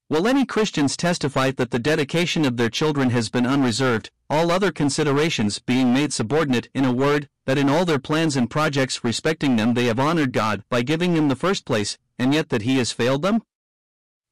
Will 0.09 0.25
any 0.25 0.45
Christians 0.45 0.95
testify 0.95 1.51
that 1.51 1.71
the 1.71 1.79
dedication 1.79 2.45
of 2.45 2.55
their 2.55 2.69
children 2.69 3.09
has 3.09 3.29
been 3.29 3.45
unreserved, 3.45 4.09
all 4.33 4.49
other 4.49 4.71
considerations 4.71 5.59
being 5.59 5.93
made 5.93 6.11
subordinate, 6.11 6.67
in 6.73 6.85
a 6.85 6.91
word, 6.91 7.29
that 7.45 7.59
in 7.59 7.69
all 7.69 7.85
their 7.85 7.99
plans 7.99 8.35
and 8.35 8.49
projects 8.49 9.03
respecting 9.03 9.57
them 9.57 9.75
they 9.75 9.85
have 9.85 9.99
honored 9.99 10.33
God 10.33 10.63
by 10.69 10.81
giving 10.81 11.15
Him 11.15 11.27
the 11.27 11.35
first 11.35 11.65
place, 11.65 11.99
and 12.17 12.33
yet 12.33 12.49
that 12.49 12.63
He 12.63 12.79
has 12.79 12.91
failed 12.91 13.21
them? 13.21 13.43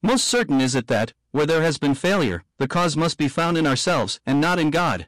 Most 0.02 0.26
certain 0.26 0.60
is 0.60 0.74
it 0.74 0.88
that, 0.88 1.12
where 1.30 1.46
there 1.46 1.62
has 1.62 1.78
been 1.78 1.94
failure, 1.94 2.42
the 2.58 2.66
cause 2.66 2.96
must 2.96 3.16
be 3.16 3.28
found 3.28 3.56
in 3.56 3.64
ourselves 3.64 4.18
and 4.26 4.40
not 4.40 4.58
in 4.58 4.70
God. 4.72 5.06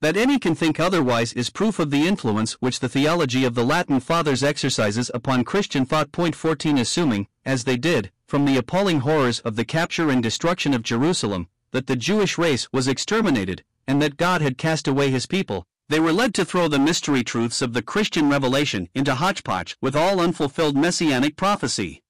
That 0.00 0.16
any 0.16 0.38
can 0.38 0.54
think 0.54 0.78
otherwise 0.78 1.32
is 1.32 1.50
proof 1.50 1.80
of 1.80 1.90
the 1.90 2.06
influence 2.06 2.52
which 2.60 2.78
the 2.78 2.88
theology 2.88 3.44
of 3.44 3.56
the 3.56 3.64
Latin 3.64 3.98
Fathers 3.98 4.44
exercises 4.44 5.10
upon 5.12 5.42
Christian 5.42 5.84
thought. 5.84 6.12
Point 6.12 6.36
14 6.36 6.78
Assuming, 6.78 7.26
as 7.44 7.64
they 7.64 7.76
did, 7.76 8.12
from 8.24 8.44
the 8.44 8.56
appalling 8.56 9.00
horrors 9.00 9.40
of 9.40 9.56
the 9.56 9.64
capture 9.64 10.10
and 10.10 10.22
destruction 10.22 10.72
of 10.72 10.84
Jerusalem, 10.84 11.48
that 11.72 11.86
the 11.86 11.96
Jewish 11.96 12.38
race 12.38 12.68
was 12.72 12.88
exterminated, 12.88 13.64
and 13.86 14.00
that 14.02 14.16
God 14.16 14.42
had 14.42 14.58
cast 14.58 14.88
away 14.88 15.10
his 15.10 15.26
people, 15.26 15.64
they 15.88 16.00
were 16.00 16.12
led 16.12 16.34
to 16.34 16.44
throw 16.44 16.68
the 16.68 16.78
mystery 16.78 17.22
truths 17.22 17.62
of 17.62 17.72
the 17.72 17.82
Christian 17.82 18.28
revelation 18.28 18.88
into 18.94 19.14
hodgepodge 19.14 19.76
with 19.80 19.94
all 19.94 20.20
unfulfilled 20.20 20.76
messianic 20.76 21.36
prophecy 21.36 22.02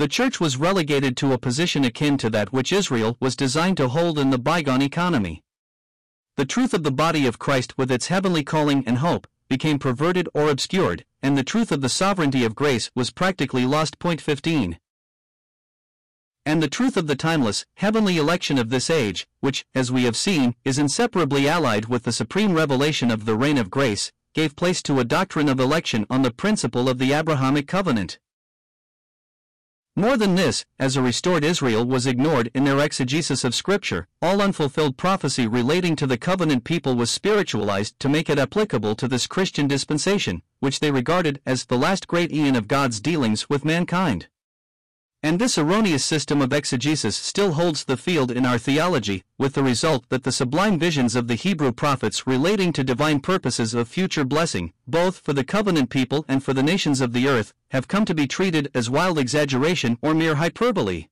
the 0.00 0.08
church 0.08 0.40
was 0.40 0.56
relegated 0.56 1.14
to 1.14 1.34
a 1.34 1.38
position 1.38 1.84
akin 1.84 2.16
to 2.16 2.30
that 2.30 2.54
which 2.54 2.72
Israel 2.72 3.18
was 3.20 3.36
designed 3.36 3.76
to 3.76 3.88
hold 3.88 4.18
in 4.18 4.30
the 4.30 4.38
bygone 4.38 4.80
economy. 4.80 5.42
The 6.36 6.46
truth 6.46 6.72
of 6.72 6.84
the 6.84 6.90
body 6.90 7.26
of 7.26 7.38
Christ 7.38 7.76
with 7.76 7.92
its 7.92 8.06
heavenly 8.06 8.42
calling 8.42 8.82
and 8.86 8.96
hope 8.96 9.26
became 9.50 9.78
perverted 9.78 10.26
or 10.32 10.48
obscured, 10.48 11.04
and 11.22 11.36
the 11.36 11.44
truth 11.44 11.70
of 11.70 11.82
the 11.82 11.90
sovereignty 11.90 12.46
of 12.46 12.54
grace 12.54 12.90
was 12.94 13.10
practically 13.10 13.66
lost. 13.66 13.98
Point 13.98 14.22
15. 14.22 14.78
And 16.46 16.62
the 16.62 16.68
truth 16.68 16.96
of 16.96 17.06
the 17.06 17.16
timeless, 17.16 17.66
heavenly 17.74 18.16
election 18.16 18.56
of 18.56 18.70
this 18.70 18.88
age, 18.88 19.26
which, 19.40 19.66
as 19.74 19.92
we 19.92 20.04
have 20.04 20.16
seen, 20.16 20.54
is 20.64 20.78
inseparably 20.78 21.46
allied 21.46 21.86
with 21.86 22.04
the 22.04 22.12
supreme 22.12 22.54
revelation 22.54 23.10
of 23.10 23.26
the 23.26 23.36
reign 23.36 23.58
of 23.58 23.70
grace, 23.70 24.10
gave 24.32 24.56
place 24.56 24.82
to 24.82 25.00
a 25.00 25.04
doctrine 25.04 25.48
of 25.48 25.60
election 25.60 26.06
on 26.08 26.22
the 26.22 26.30
principle 26.30 26.88
of 26.88 26.98
the 26.98 27.12
Abrahamic 27.12 27.68
covenant. 27.68 28.18
More 30.00 30.16
than 30.16 30.34
this, 30.34 30.64
as 30.78 30.96
a 30.96 31.02
restored 31.02 31.44
Israel 31.44 31.84
was 31.84 32.06
ignored 32.06 32.50
in 32.54 32.64
their 32.64 32.78
exegesis 32.78 33.44
of 33.44 33.54
Scripture, 33.54 34.08
all 34.22 34.40
unfulfilled 34.40 34.96
prophecy 34.96 35.46
relating 35.46 35.94
to 35.96 36.06
the 36.06 36.16
covenant 36.16 36.64
people 36.64 36.96
was 36.96 37.10
spiritualized 37.10 38.00
to 38.00 38.08
make 38.08 38.30
it 38.30 38.38
applicable 38.38 38.94
to 38.94 39.06
this 39.06 39.26
Christian 39.26 39.68
dispensation, 39.68 40.40
which 40.60 40.80
they 40.80 40.90
regarded 40.90 41.42
as 41.44 41.66
the 41.66 41.76
last 41.76 42.06
great 42.06 42.32
eon 42.32 42.56
of 42.56 42.66
God's 42.66 42.98
dealings 42.98 43.50
with 43.50 43.62
mankind. 43.62 44.28
And 45.22 45.38
this 45.38 45.58
erroneous 45.58 46.02
system 46.02 46.40
of 46.40 46.50
exegesis 46.50 47.14
still 47.14 47.52
holds 47.52 47.84
the 47.84 47.98
field 47.98 48.30
in 48.30 48.46
our 48.46 48.56
theology, 48.56 49.22
with 49.36 49.52
the 49.52 49.62
result 49.62 50.08
that 50.08 50.24
the 50.24 50.32
sublime 50.32 50.78
visions 50.78 51.14
of 51.14 51.28
the 51.28 51.34
Hebrew 51.34 51.72
prophets 51.72 52.26
relating 52.26 52.72
to 52.72 52.82
divine 52.82 53.20
purposes 53.20 53.74
of 53.74 53.86
future 53.86 54.24
blessing, 54.24 54.72
both 54.86 55.18
for 55.18 55.34
the 55.34 55.44
covenant 55.44 55.90
people 55.90 56.24
and 56.26 56.42
for 56.42 56.54
the 56.54 56.62
nations 56.62 57.02
of 57.02 57.12
the 57.12 57.28
earth, 57.28 57.52
have 57.70 57.86
come 57.86 58.06
to 58.06 58.14
be 58.14 58.26
treated 58.26 58.70
as 58.74 58.88
wild 58.88 59.18
exaggeration 59.18 59.98
or 60.00 60.14
mere 60.14 60.36
hyperbole. 60.36 61.08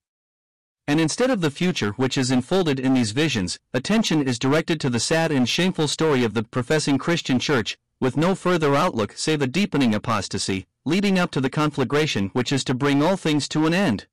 And 0.87 1.03
instead 1.03 1.29
of 1.29 1.43
the 1.43 1.51
future 1.51 1.91
which 1.99 2.17
is 2.17 2.31
enfolded 2.31 2.81
in 2.81 2.95
these 2.95 3.11
visions, 3.11 3.59
attention 3.75 4.27
is 4.27 4.39
directed 4.39 4.81
to 4.81 4.89
the 4.89 5.01
sad 5.01 5.31
and 5.31 5.47
shameful 5.47 5.87
story 5.87 6.25
of 6.25 6.33
the 6.33 6.45
professing 6.45 6.97
Christian 6.97 7.39
church, 7.39 7.77
with 8.01 8.17
no 8.17 8.35
further 8.35 8.75
outlook 8.75 9.13
save 9.17 9.43
a 9.43 9.47
deepening 9.47 9.95
apostasy, 9.95 10.67
leading 10.89 11.19
up 11.19 11.31
to 11.31 11.41
the 11.43 11.51
conflagration 11.51 12.31
which 12.33 12.51
is 12.51 12.65
to 12.65 12.73
bring 12.73 13.03
all 13.03 13.15
things 13.15 13.47
to 13.47 13.67
an 13.67 13.75
end. 13.75 14.07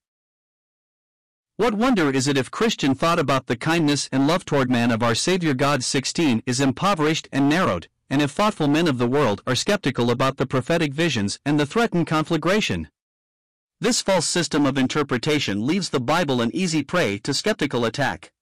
What 1.56 1.74
wonder 1.74 2.12
is 2.12 2.28
it 2.28 2.38
if 2.38 2.52
Christian 2.52 2.94
thought 2.94 3.18
about 3.18 3.48
the 3.48 3.56
kindness 3.56 4.10
and 4.12 4.28
love 4.28 4.44
toward 4.44 4.70
man 4.70 4.92
of 4.92 5.02
our 5.02 5.16
Savior 5.16 5.54
God 5.54 5.86
16 5.86 6.44
is 6.46 6.60
impoverished 6.60 7.30
and 7.32 7.48
narrowed, 7.48 7.88
and 8.10 8.22
if 8.22 8.32
thoughtful 8.32 8.68
men 8.68 8.90
of 8.90 8.98
the 8.98 9.08
world 9.08 9.42
are 9.48 9.56
skeptical 9.56 10.12
about 10.12 10.36
the 10.36 10.46
prophetic 10.46 10.94
visions 10.94 11.40
and 11.46 11.58
the 11.58 11.66
threatened 11.66 12.08
conflagration. 12.08 12.90
This 13.80 14.02
false 14.02 14.28
system 14.28 14.66
of 14.66 14.78
interpretation 14.78 15.66
leaves 15.66 15.92
the 15.92 16.02
Bible 16.02 16.42
an 16.42 16.54
easy 16.54 16.84
prey 16.84 17.20
to 17.20 17.34
skeptical 17.34 17.86
attack. 17.86 18.34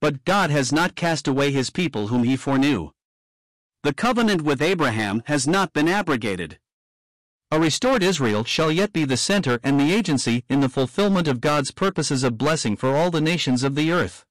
But 0.00 0.24
God 0.24 0.48
has 0.48 0.72
not 0.72 0.96
cast 0.96 1.28
away 1.28 1.52
his 1.52 1.68
people 1.68 2.06
whom 2.06 2.24
he 2.24 2.34
foreknew. 2.34 2.92
The 3.82 3.92
covenant 3.92 4.40
with 4.40 4.62
Abraham 4.62 5.22
has 5.26 5.46
not 5.46 5.74
been 5.74 5.86
abrogated. 5.86 6.58
A 7.54 7.60
restored 7.60 8.02
Israel 8.02 8.42
shall 8.42 8.72
yet 8.72 8.92
be 8.92 9.04
the 9.04 9.16
center 9.16 9.60
and 9.62 9.78
the 9.78 9.92
agency 9.92 10.44
in 10.48 10.58
the 10.58 10.68
fulfillment 10.68 11.28
of 11.28 11.40
God's 11.40 11.70
purposes 11.70 12.24
of 12.24 12.36
blessing 12.36 12.76
for 12.76 12.96
all 12.96 13.12
the 13.12 13.20
nations 13.20 13.62
of 13.62 13.76
the 13.76 13.92
earth. 13.92 14.24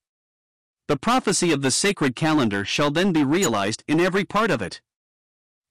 The 0.90 0.98
prophecy 0.98 1.54
of 1.54 1.62
the 1.62 1.72
sacred 1.72 2.18
calendar 2.18 2.66
shall 2.66 2.92
then 2.92 3.14
be 3.14 3.24
realized 3.24 3.82
in 3.88 4.02
every 4.02 4.26
part 4.26 4.52
of 4.52 4.62
it. 4.62 4.82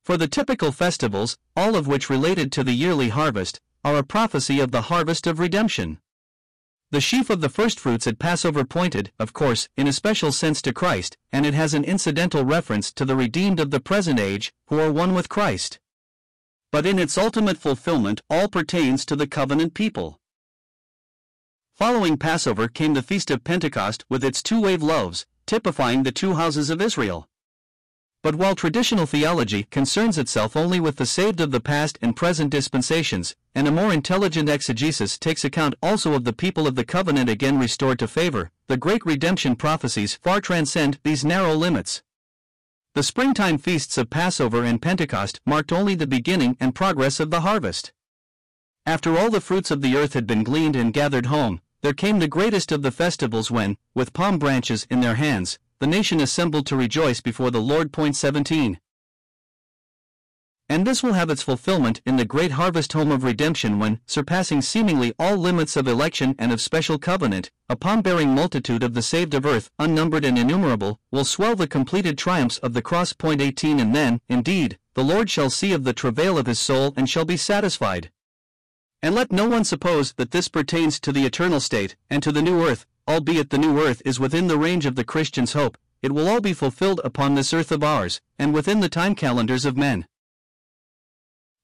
For 0.03 0.17
the 0.17 0.29
typical 0.29 0.73
festivals, 0.73 1.37
all 1.55 1.77
of 1.77 1.87
which 1.87 2.09
related 2.09 2.53
to 2.53 2.65
the 2.65 2.73
yearly 2.73 3.11
harvest, 3.11 3.61
are 3.85 3.99
a 3.99 4.03
prophecy 4.03 4.59
of 4.59 4.71
the 4.71 4.89
harvest 4.89 5.27
of 5.27 5.39
redemption. 5.39 5.99
The 6.91 7.03
sheaf 7.03 7.29
of 7.29 7.43
the 7.43 7.51
firstfruits 7.51 8.07
at 8.07 8.19
Passover 8.19 8.65
pointed, 8.65 9.13
of 9.19 9.35
course, 9.35 9.69
in 9.77 9.87
a 9.87 9.93
special 9.93 10.33
sense 10.33 10.63
to 10.63 10.73
Christ, 10.73 11.19
and 11.31 11.45
it 11.45 11.53
has 11.53 11.75
an 11.75 11.85
incidental 11.85 12.47
reference 12.47 12.91
to 12.93 13.05
the 13.05 13.15
redeemed 13.15 13.61
of 13.61 13.71
the 13.71 13.79
present 13.79 14.19
age, 14.19 14.55
who 14.69 14.81
are 14.81 14.91
one 14.91 15.13
with 15.13 15.29
Christ. 15.29 15.81
But 16.73 16.87
in 16.87 16.99
its 16.99 17.19
ultimate 17.19 17.59
fulfillment, 17.59 18.23
all 18.31 18.49
pertains 18.49 19.05
to 19.05 19.15
the 19.15 19.27
covenant 19.27 19.75
people. 19.75 20.19
Following 21.75 22.17
Passover 22.17 22.67
came 22.67 22.95
the 22.95 23.03
Feast 23.03 23.31
of 23.31 23.45
Pentecost 23.45 24.07
with 24.09 24.25
its 24.25 24.43
two 24.43 24.59
wave 24.59 24.83
loaves, 24.83 25.27
typifying 25.45 26.03
the 26.03 26.13
two 26.13 26.35
houses 26.35 26.71
of 26.71 26.81
Israel. 26.81 27.29
But 28.23 28.37
while 28.37 28.55
traditional 28.55 29.05
theology 29.05 29.65
concerns 29.65 30.17
itself 30.17 30.57
only 30.57 30.81
with 30.81 30.97
the 30.97 31.05
saved 31.05 31.41
of 31.43 31.51
the 31.51 31.61
past 31.61 31.99
and 32.01 32.17
present 32.17 32.51
dispensations, 32.51 33.37
and 33.55 33.69
a 33.69 33.73
more 33.73 33.93
intelligent 33.93 34.49
exegesis 34.49 35.19
takes 35.19 35.45
account 35.45 35.75
also 35.83 36.15
of 36.15 36.25
the 36.25 36.33
people 36.33 36.67
of 36.67 36.77
the 36.77 36.85
covenant 36.87 37.29
again 37.29 37.59
restored 37.59 37.99
to 37.99 38.09
favor, 38.09 38.51
the 38.69 38.79
great 38.79 39.05
redemption 39.05 39.57
prophecies 39.57 40.15
far 40.15 40.41
transcend 40.41 41.01
these 41.03 41.23
narrow 41.23 41.55
limits. 41.55 42.03
The 42.95 43.03
springtime 43.03 43.57
feasts 43.57 43.97
of 43.97 44.11
Passover 44.11 44.65
and 44.65 44.81
Pentecost 44.81 45.41
marked 45.47 45.73
only 45.73 45.95
the 45.95 46.07
beginning 46.07 46.59
and 46.61 46.75
progress 46.75 47.21
of 47.21 47.31
the 47.31 47.41
harvest. 47.41 47.91
After 48.85 49.17
all 49.17 49.31
the 49.31 49.41
fruits 49.41 49.71
of 49.71 49.81
the 49.81 49.97
earth 49.97 50.13
had 50.13 50.27
been 50.27 50.43
gleaned 50.45 50.77
and 50.77 50.93
gathered 50.93 51.27
home, 51.27 51.63
there 51.81 51.95
came 51.95 52.19
the 52.19 52.29
greatest 52.29 52.71
of 52.71 52.83
the 52.83 52.91
festivals 52.91 53.51
when, 53.51 53.79
with 53.95 54.13
palm 54.13 54.39
branches 54.39 54.87
in 54.91 55.01
their 55.01 55.15
hands, 55.15 55.59
the 55.79 55.87
nation 55.87 56.21
assembled 56.21 56.67
to 56.67 56.77
rejoice 56.77 57.23
before 57.23 57.51
the 57.51 57.63
Lord. 57.63 57.95
Point 57.95 58.15
17. 58.15 58.79
And 60.69 60.87
this 60.87 61.03
will 61.03 61.13
have 61.13 61.29
its 61.29 61.43
fulfillment 61.43 62.01
in 62.07 62.17
the 62.17 62.25
great 62.25 62.53
harvest 62.53 62.93
home 62.93 63.11
of 63.11 63.25
redemption 63.25 63.79
when, 63.79 64.01
surpassing 64.07 64.63
seemingly 64.63 65.13
all 65.19 65.37
limits 65.37 65.77
of 65.77 65.87
election 65.87 66.35
and 66.39 66.53
of 66.53 66.61
special 66.61 66.99
covenant, 66.99 67.51
a 67.69 67.77
palm-bearing 67.77 68.35
multitude 68.35 68.83
of 68.83 68.95
the 68.95 69.03
saved 69.03 69.35
of 69.35 69.45
earth, 69.45 69.71
unnumbered 69.79 70.25
and 70.25 70.39
innumerable, 70.39 70.99
will 71.11 71.25
swell 71.25 71.57
the 71.57 71.67
completed 71.67 72.17
triumphs 72.17 72.59
of 72.59 72.73
the 72.73 72.83
cross. 72.83 73.13
Point 73.13 73.41
18 73.41 73.81
And 73.81 73.95
then, 73.95 74.21
indeed, 74.29 74.79
the 74.95 75.05
Lord 75.05 75.29
shall 75.29 75.51
see 75.51 75.73
of 75.73 75.85
the 75.85 75.93
travail 75.93 76.39
of 76.39 76.47
his 76.47 76.59
soul 76.59 76.95
and 76.97 77.09
shall 77.09 77.25
be 77.25 77.37
satisfied. 77.37 78.11
And 79.03 79.15
let 79.15 79.33
no 79.33 79.49
one 79.49 79.65
suppose 79.65 80.13
that 80.13 80.31
this 80.31 80.49
pertains 80.49 81.01
to 81.01 81.13
the 81.13 81.27
eternal 81.27 81.61
state, 81.61 81.97
and 82.09 82.23
to 82.23 82.31
the 82.31 82.43
new 82.43 82.65
earth, 82.65 82.87
albeit 83.09 83.51
the 83.51 83.59
new 83.59 83.81
earth 83.81 84.01
is 84.05 84.21
within 84.21 84.47
the 84.47 84.59
range 84.59 84.87
of 84.87 84.95
the 84.95 85.05
Christian's 85.05 85.55
hope, 85.55 85.77
it 86.03 86.13
will 86.13 86.29
all 86.29 86.41
be 86.41 86.53
fulfilled 86.53 87.01
upon 87.05 87.35
this 87.35 87.53
earth 87.53 87.73
of 87.73 87.83
ours, 87.83 88.21
and 88.39 88.55
within 88.55 88.81
the 88.81 88.89
time 88.89 89.15
calendars 89.15 89.65
of 89.65 89.77
men. 89.77 90.07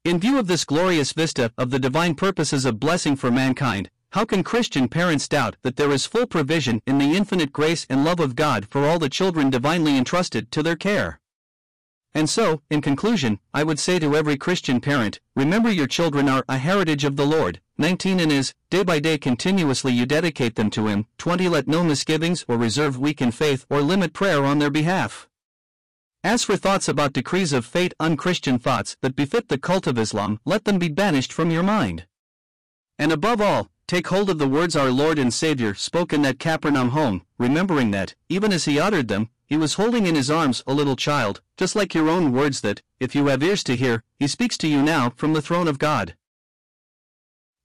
In 0.08 0.18
view 0.18 0.38
of 0.38 0.46
this 0.46 0.64
glorious 0.64 1.12
vista 1.12 1.52
of 1.58 1.68
the 1.68 1.78
divine 1.78 2.14
purposes 2.14 2.64
of 2.64 2.80
blessing 2.80 3.14
for 3.14 3.30
mankind, 3.30 3.90
how 4.12 4.24
can 4.24 4.42
Christian 4.42 4.88
parents 4.88 5.28
doubt 5.28 5.56
that 5.60 5.76
there 5.76 5.90
is 5.90 6.06
full 6.06 6.26
provision 6.26 6.80
in 6.86 6.96
the 6.96 7.14
infinite 7.14 7.52
grace 7.52 7.86
and 7.90 8.06
love 8.06 8.18
of 8.18 8.34
God 8.34 8.66
for 8.70 8.86
all 8.86 8.98
the 8.98 9.10
children 9.10 9.50
divinely 9.50 9.98
entrusted 9.98 10.50
to 10.52 10.62
their 10.62 10.76
care? 10.76 11.20
And 12.14 12.30
so, 12.30 12.62
in 12.70 12.80
conclusion, 12.80 13.38
I 13.52 13.64
would 13.64 13.78
say 13.78 13.98
to 13.98 14.16
every 14.16 14.38
Christian 14.38 14.80
parent, 14.80 15.20
remember 15.36 15.70
your 15.70 15.86
children 15.86 16.26
are 16.26 16.42
a 16.48 16.56
heritage 16.56 17.04
of 17.04 17.16
the 17.16 17.26
Lord. 17.26 17.60
19 17.76 18.18
and 18.18 18.32
is, 18.32 18.54
day 18.70 18.84
by 18.84 19.00
day 19.00 19.18
continuously 19.18 19.92
you 19.92 20.06
dedicate 20.06 20.54
them 20.56 20.70
to 20.70 20.86
Him. 20.86 21.04
20 21.18 21.50
Let 21.50 21.68
no 21.68 21.84
misgivings 21.84 22.46
or 22.48 22.56
reserve 22.56 22.98
weaken 22.98 23.30
faith 23.30 23.66
or 23.68 23.82
limit 23.82 24.14
prayer 24.14 24.42
on 24.42 24.58
their 24.58 24.70
behalf. 24.70 25.27
As 26.24 26.44
for 26.44 26.56
thoughts 26.56 26.88
about 26.88 27.12
decrees 27.12 27.52
of 27.52 27.64
fate, 27.64 27.94
unchristian 28.00 28.58
thoughts 28.58 28.96
that 29.02 29.16
befit 29.16 29.48
the 29.48 29.58
cult 29.58 29.86
of 29.86 29.98
Islam, 29.98 30.40
let 30.44 30.64
them 30.64 30.78
be 30.78 30.88
banished 30.88 31.32
from 31.32 31.50
your 31.50 31.62
mind. 31.62 32.06
And 32.98 33.12
above 33.12 33.40
all, 33.40 33.70
take 33.86 34.08
hold 34.08 34.28
of 34.28 34.38
the 34.38 34.48
words 34.48 34.74
our 34.74 34.90
Lord 34.90 35.18
and 35.18 35.32
Savior 35.32 35.74
spoke 35.74 36.12
in 36.12 36.22
that 36.22 36.38
Capernaum 36.38 36.90
home, 36.90 37.22
remembering 37.38 37.92
that, 37.92 38.14
even 38.28 38.52
as 38.52 38.64
He 38.64 38.80
uttered 38.80 39.08
them, 39.08 39.30
he 39.48 39.56
was 39.56 39.74
holding 39.74 40.06
in 40.06 40.14
his 40.14 40.30
arms 40.30 40.62
a 40.66 40.74
little 40.74 40.94
child, 40.94 41.40
just 41.56 41.74
like 41.74 41.94
your 41.94 42.10
own 42.10 42.32
words 42.32 42.60
that, 42.60 42.82
if 43.00 43.14
you 43.14 43.26
have 43.28 43.42
ears 43.42 43.64
to 43.64 43.76
hear, 43.76 44.04
he 44.18 44.28
speaks 44.28 44.58
to 44.58 44.68
you 44.68 44.82
now 44.82 45.08
from 45.16 45.32
the 45.32 45.40
throne 45.40 45.66
of 45.66 45.78
God. 45.78 46.14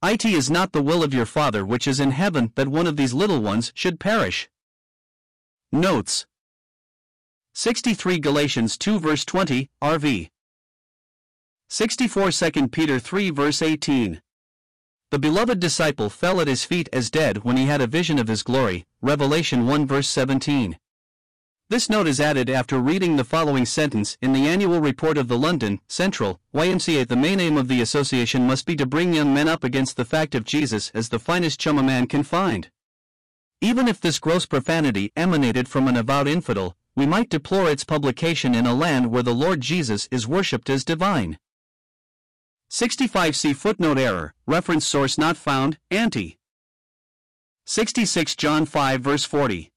It 0.01 0.23
is 0.23 0.49
not 0.49 0.71
the 0.71 0.81
will 0.81 1.03
of 1.03 1.13
your 1.13 1.25
Father 1.25 1.65
which 1.65 1.85
is 1.85 1.99
in 1.99 2.11
heaven 2.11 2.53
that 2.55 2.69
one 2.69 2.87
of 2.87 2.95
these 2.95 3.13
little 3.13 3.41
ones 3.41 3.73
should 3.75 3.99
perish. 3.99 4.49
Notes 5.73 6.25
63 7.55 8.17
Galatians 8.17 8.77
2 8.79 8.99
verse 8.99 9.23
20, 9.23 9.69
RV. 9.79 10.29
64 11.69 12.31
2 12.31 12.67
Peter 12.69 12.97
3 12.97 13.29
verse 13.29 13.61
18. 13.61 14.23
The 15.11 15.19
beloved 15.19 15.59
disciple 15.59 16.09
fell 16.09 16.41
at 16.41 16.47
his 16.47 16.63
feet 16.63 16.89
as 16.91 17.11
dead 17.11 17.43
when 17.43 17.57
he 17.57 17.65
had 17.65 17.79
a 17.79 17.85
vision 17.85 18.17
of 18.17 18.27
his 18.27 18.41
glory, 18.41 18.87
Revelation 19.03 19.67
1 19.67 19.85
verse 19.85 20.07
17. 20.07 20.79
This 21.69 21.91
note 21.91 22.07
is 22.07 22.19
added 22.19 22.49
after 22.49 22.79
reading 22.79 23.17
the 23.17 23.23
following 23.23 23.67
sentence 23.67 24.17
in 24.19 24.33
the 24.33 24.47
annual 24.47 24.81
report 24.81 25.19
of 25.19 25.27
the 25.27 25.37
London 25.37 25.79
Central 25.87 26.39
YMCA. 26.55 27.07
The 27.07 27.15
main 27.15 27.39
aim 27.39 27.57
of 27.57 27.67
the 27.67 27.81
association 27.81 28.47
must 28.47 28.65
be 28.65 28.75
to 28.77 28.87
bring 28.87 29.13
young 29.13 29.31
men 29.31 29.47
up 29.47 29.63
against 29.63 29.95
the 29.95 30.05
fact 30.05 30.33
of 30.33 30.43
Jesus 30.43 30.89
as 30.95 31.09
the 31.09 31.19
finest 31.19 31.59
chum 31.59 31.77
a 31.77 31.83
man 31.83 32.07
can 32.07 32.23
find. 32.23 32.71
Even 33.61 33.87
if 33.87 34.01
this 34.01 34.17
gross 34.17 34.47
profanity 34.47 35.11
emanated 35.15 35.69
from 35.69 35.87
an 35.87 35.95
avowed 35.95 36.27
infidel, 36.27 36.75
we 36.95 37.05
might 37.05 37.29
deplore 37.29 37.69
its 37.69 37.83
publication 37.83 38.53
in 38.53 38.65
a 38.65 38.73
land 38.73 39.11
where 39.11 39.23
the 39.23 39.33
Lord 39.33 39.61
Jesus 39.61 40.07
is 40.11 40.27
worshipped 40.27 40.69
as 40.69 40.83
divine. 40.83 41.37
65 42.69 43.35
See 43.35 43.53
footnote 43.53 43.97
error, 43.97 44.33
reference 44.45 44.85
source 44.85 45.17
not 45.17 45.37
found, 45.37 45.77
anti. 45.91 46.37
66 47.65 48.35
John 48.35 48.65
5 48.65 49.01
verse 49.01 49.23
40. 49.23 49.71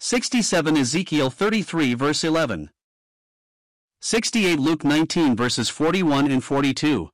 67 0.00 0.76
Ezekiel 0.76 1.30
33 1.30 1.94
verse 1.94 2.24
11. 2.24 2.70
68 4.00 4.58
Luke 4.58 4.84
19 4.84 5.36
verses 5.36 5.68
41 5.68 6.30
and 6.30 6.44
42. 6.44 7.10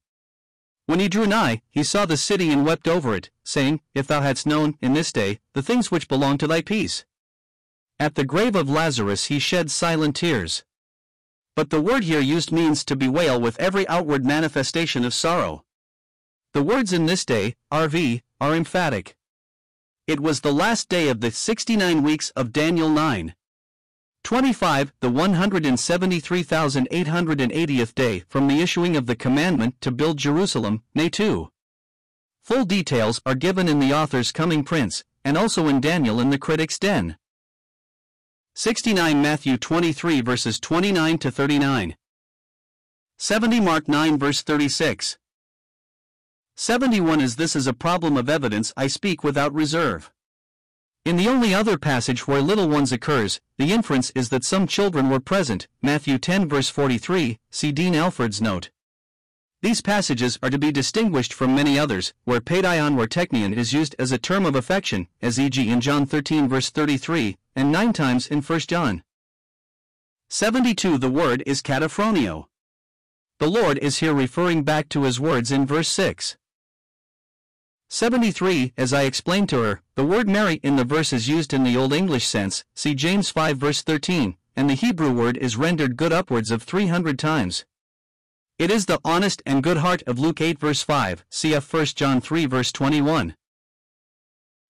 When 0.87 0.99
he 0.99 1.09
drew 1.09 1.27
nigh, 1.27 1.63
he 1.71 1.85
saw 1.85 2.05
the 2.05 2.17
city 2.17 2.51
and 2.51 2.67
wept 2.67 2.89
over 2.89 3.15
it, 3.15 3.31
saying, 3.45 3.81
If 3.95 4.09
thou 4.09 4.23
hadst 4.23 4.47
known, 4.47 4.77
in 4.81 4.93
this 4.93 5.13
day, 5.13 5.39
the 5.55 5.63
things 5.63 5.91
which 5.91 6.09
belong 6.09 6.37
to 6.39 6.49
thy 6.49 6.63
peace. 6.63 7.05
At 8.01 8.15
the 8.15 8.25
grave 8.25 8.57
of 8.57 8.71
Lazarus 8.71 9.27
he 9.27 9.39
shed 9.39 9.71
silent 9.71 10.17
tears. 10.17 10.65
But 11.55 11.69
the 11.69 11.83
word 11.83 12.05
here 12.05 12.21
used 12.21 12.51
means 12.51 12.83
to 12.87 12.97
bewail 12.97 13.39
with 13.39 13.61
every 13.61 13.87
outward 13.89 14.25
manifestation 14.25 15.05
of 15.05 15.13
sorrow. 15.13 15.67
The 16.55 16.63
words 16.63 16.95
in 16.95 17.05
this 17.05 17.27
day, 17.27 17.57
RV, 17.71 18.23
are 18.41 18.55
emphatic. 18.55 19.17
It 20.07 20.19
was 20.19 20.41
the 20.41 20.51
last 20.51 20.89
day 20.89 21.11
of 21.11 21.21
the 21.21 21.31
69 21.31 22.03
weeks 22.03 22.31
of 22.31 22.55
Daniel 22.55 22.89
9. 22.89 23.35
25. 24.25 24.95
The 25.01 25.11
173,880th 25.11 27.95
day 27.95 28.25
from 28.31 28.49
the 28.49 28.63
issuing 28.63 28.97
of 28.97 29.05
the 29.05 29.15
commandment 29.15 29.79
to 29.83 29.91
build 29.91 30.17
Jerusalem, 30.17 30.83
nay 30.95 31.11
2. 31.11 31.51
Full 32.45 32.65
details 32.65 33.21
are 33.27 33.35
given 33.35 33.69
in 33.69 33.79
the 33.79 33.93
author's 33.93 34.33
Coming 34.33 34.65
Prince, 34.65 35.05
and 35.23 35.37
also 35.37 35.69
in 35.69 35.83
Daniel 35.83 36.19
in 36.19 36.31
the 36.31 36.39
Critic's 36.39 36.79
Den. 36.79 37.19
69 38.63 39.23
Matthew 39.23 39.57
23 39.57 40.21
verses 40.21 40.61
29 40.61 41.17
to 41.17 41.31
39. 41.31 41.97
70 43.17 43.59
Mark 43.59 43.89
9 43.89 44.19
verse 44.19 44.43
36. 44.43 45.17
71 46.57 47.23
As 47.23 47.37
this 47.37 47.57
is 47.57 47.67
a 47.67 47.73
problem 47.73 48.19
of 48.19 48.29
evidence 48.29 48.75
I 48.77 48.87
speak 48.87 49.25
without 49.25 49.55
reserve. 49.55 50.11
In 51.07 51.17
the 51.17 51.27
only 51.27 51.55
other 51.55 51.79
passage 51.79 52.29
where 52.29 52.43
little 52.43 52.69
ones 52.69 52.93
occurs, 52.93 53.41
the 53.57 53.73
inference 53.73 54.11
is 54.11 54.29
that 54.29 54.45
some 54.45 54.67
children 54.67 55.09
were 55.09 55.21
present, 55.21 55.67
Matthew 55.81 56.19
10 56.19 56.47
verse 56.47 56.69
43, 56.69 57.39
see 57.51 57.73
Dean 57.73 57.95
Alford's 57.95 58.43
note. 58.43 58.69
These 59.63 59.83
passages 59.83 60.39
are 60.43 60.49
to 60.49 60.59
be 60.59 60.73
distinguished 60.73 61.35
from 61.35 61.55
many 61.55 61.79
others, 61.79 62.15
where 62.25 62.41
paidion 62.41 62.97
or 62.99 63.07
teknion 63.07 63.55
is 63.55 63.75
used 63.75 63.95
as 63.99 64.11
a 64.11 64.17
term 64.17 64.47
of 64.47 64.55
affection, 64.55 65.07
as 65.21 65.39
e.g. 65.39 65.69
in 65.69 65.83
John 65.83 66.07
13 66.07 66.49
verse 66.49 66.71
33, 66.71 67.37
and 67.55 67.71
nine 67.71 67.93
times 67.93 68.27
in 68.27 68.41
1 68.41 68.61
John. 68.61 69.03
72 70.31 70.97
The 70.97 71.11
word 71.11 71.43
is 71.45 71.61
kataphroneo. 71.61 72.47
The 73.39 73.51
Lord 73.51 73.77
is 73.79 73.99
here 73.99 74.15
referring 74.15 74.63
back 74.63 74.89
to 74.91 75.03
his 75.03 75.21
words 75.21 75.53
in 75.53 75.67
verse 75.67 75.89
6. 75.89 76.39
73. 77.91 78.73
As 78.79 78.95
I 78.95 79.03
explained 79.03 79.51
to 79.51 79.61
her, 79.61 79.83
the 79.95 80.05
word 80.05 80.27
merry 80.27 80.61
in 80.63 80.77
the 80.77 80.85
verse 80.85 81.13
is 81.13 81.29
used 81.29 81.53
in 81.53 81.65
the 81.65 81.77
Old 81.77 81.93
English 81.93 82.25
sense, 82.25 82.65
see 82.75 82.95
James 82.95 83.29
5 83.29 83.59
verse 83.59 83.83
13, 83.83 84.37
and 84.57 84.71
the 84.71 84.75
Hebrew 84.75 85.13
word 85.13 85.37
is 85.37 85.59
rendered 85.59 85.97
good 85.97 86.13
upwards 86.13 86.51
of 86.51 86.63
300 86.63 87.19
times. 87.19 87.67
It 88.61 88.71
is 88.71 88.85
the 88.85 89.01
honest 89.07 89.43
and 89.47 89.63
good 89.63 89.79
heart 89.79 90.03
of 90.07 90.19
Luke 90.19 90.43
8 90.43 90.59
verse 90.59 90.83
5, 90.83 91.25
cf 91.33 91.73
1 91.73 91.87
John 91.97 92.21
3 92.21 92.45
verse 92.45 92.71
21. 92.71 93.35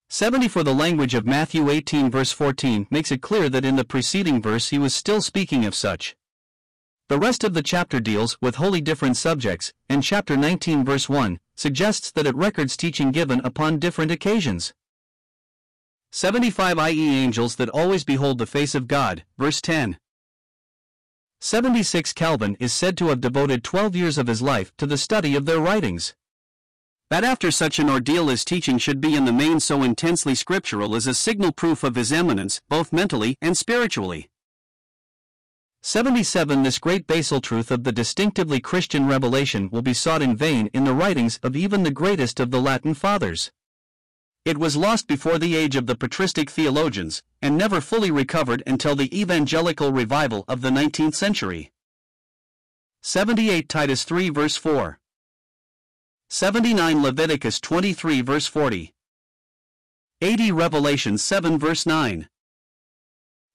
70 0.08 0.46
For 0.46 0.62
the 0.62 0.72
language 0.72 1.12
of 1.12 1.26
Matthew 1.26 1.68
18 1.68 2.08
verse 2.08 2.30
14 2.30 2.86
makes 2.88 3.10
it 3.10 3.20
clear 3.20 3.48
that 3.48 3.64
in 3.64 3.74
the 3.74 3.84
preceding 3.84 4.40
verse 4.40 4.68
he 4.68 4.78
was 4.78 4.94
still 4.94 5.20
speaking 5.20 5.64
of 5.64 5.74
such. 5.74 6.14
The 7.08 7.18
rest 7.18 7.42
of 7.42 7.52
the 7.52 7.64
chapter 7.64 7.98
deals 7.98 8.38
with 8.40 8.54
wholly 8.54 8.80
different 8.80 9.16
subjects, 9.16 9.72
and 9.88 10.04
chapter 10.04 10.36
19 10.36 10.84
verse 10.84 11.08
1 11.08 11.40
suggests 11.56 12.12
that 12.12 12.28
it 12.28 12.36
records 12.36 12.76
teaching 12.76 13.10
given 13.10 13.40
upon 13.40 13.80
different 13.80 14.12
occasions. 14.12 14.72
75 16.12 16.78
i.e. 16.78 17.24
angels 17.24 17.56
that 17.56 17.68
always 17.70 18.04
behold 18.04 18.38
the 18.38 18.46
face 18.46 18.76
of 18.76 18.86
God, 18.86 19.24
verse 19.36 19.60
10. 19.60 19.98
76 21.42 22.12
Calvin 22.12 22.54
is 22.60 22.70
said 22.70 22.98
to 22.98 23.08
have 23.08 23.22
devoted 23.22 23.64
12 23.64 23.96
years 23.96 24.18
of 24.18 24.26
his 24.26 24.42
life 24.42 24.76
to 24.76 24.84
the 24.84 24.98
study 24.98 25.34
of 25.34 25.46
their 25.46 25.58
writings. 25.58 26.14
That 27.08 27.24
after 27.24 27.50
such 27.50 27.78
an 27.78 27.88
ordeal 27.88 28.28
his 28.28 28.44
teaching 28.44 28.76
should 28.76 29.00
be 29.00 29.16
in 29.16 29.24
the 29.24 29.32
main 29.32 29.58
so 29.58 29.82
intensely 29.82 30.34
scriptural 30.34 30.94
is 30.94 31.06
a 31.06 31.14
signal 31.14 31.52
proof 31.52 31.82
of 31.82 31.94
his 31.94 32.12
eminence, 32.12 32.60
both 32.68 32.92
mentally 32.92 33.36
and 33.40 33.56
spiritually. 33.56 34.28
77 35.80 36.62
This 36.62 36.78
great 36.78 37.06
basal 37.06 37.40
truth 37.40 37.70
of 37.70 37.84
the 37.84 37.92
distinctively 37.92 38.60
Christian 38.60 39.08
revelation 39.08 39.70
will 39.70 39.80
be 39.80 39.94
sought 39.94 40.20
in 40.20 40.36
vain 40.36 40.68
in 40.74 40.84
the 40.84 40.92
writings 40.92 41.40
of 41.42 41.56
even 41.56 41.84
the 41.84 41.90
greatest 41.90 42.38
of 42.38 42.50
the 42.50 42.60
Latin 42.60 42.92
fathers. 42.92 43.50
It 44.50 44.58
was 44.58 44.76
lost 44.76 45.06
before 45.06 45.38
the 45.38 45.54
age 45.54 45.76
of 45.76 45.86
the 45.86 45.94
patristic 45.94 46.50
theologians, 46.50 47.22
and 47.40 47.56
never 47.56 47.80
fully 47.80 48.10
recovered 48.10 48.64
until 48.66 48.96
the 48.96 49.08
evangelical 49.16 49.92
revival 49.92 50.44
of 50.48 50.60
the 50.60 50.70
19th 50.70 51.14
century. 51.14 51.70
78 53.00 53.68
Titus 53.68 54.02
3 54.02 54.28
verse 54.30 54.56
4. 54.56 54.98
79 56.30 57.00
Leviticus 57.00 57.60
23 57.60 58.22
verse 58.22 58.48
40. 58.48 58.92
80 60.20 60.50
Revelation 60.50 61.16
7 61.16 61.56
verse 61.56 61.86
9. 61.86 62.28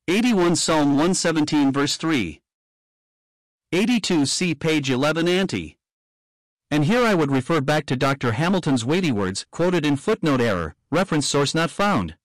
81 0.07 0.55
Psalm 0.55 0.91
117 0.91 1.73
verse 1.73 1.97
3. 1.97 2.39
82 3.73 4.25
see 4.25 4.55
page 4.55 4.89
11 4.89 5.27
ante. 5.27 5.74
And 6.71 6.85
here 6.85 7.03
I 7.03 7.13
would 7.13 7.31
refer 7.31 7.61
back 7.61 7.85
to 7.87 7.95
Dr. 7.95 8.31
Hamilton's 8.31 8.83
weighty 8.83 9.11
words 9.11 9.45
quoted 9.51 9.85
in 9.85 9.95
footnote 9.97 10.41
error, 10.41 10.75
reference 10.89 11.27
source 11.27 11.53
not 11.53 11.69
found. 11.69 12.15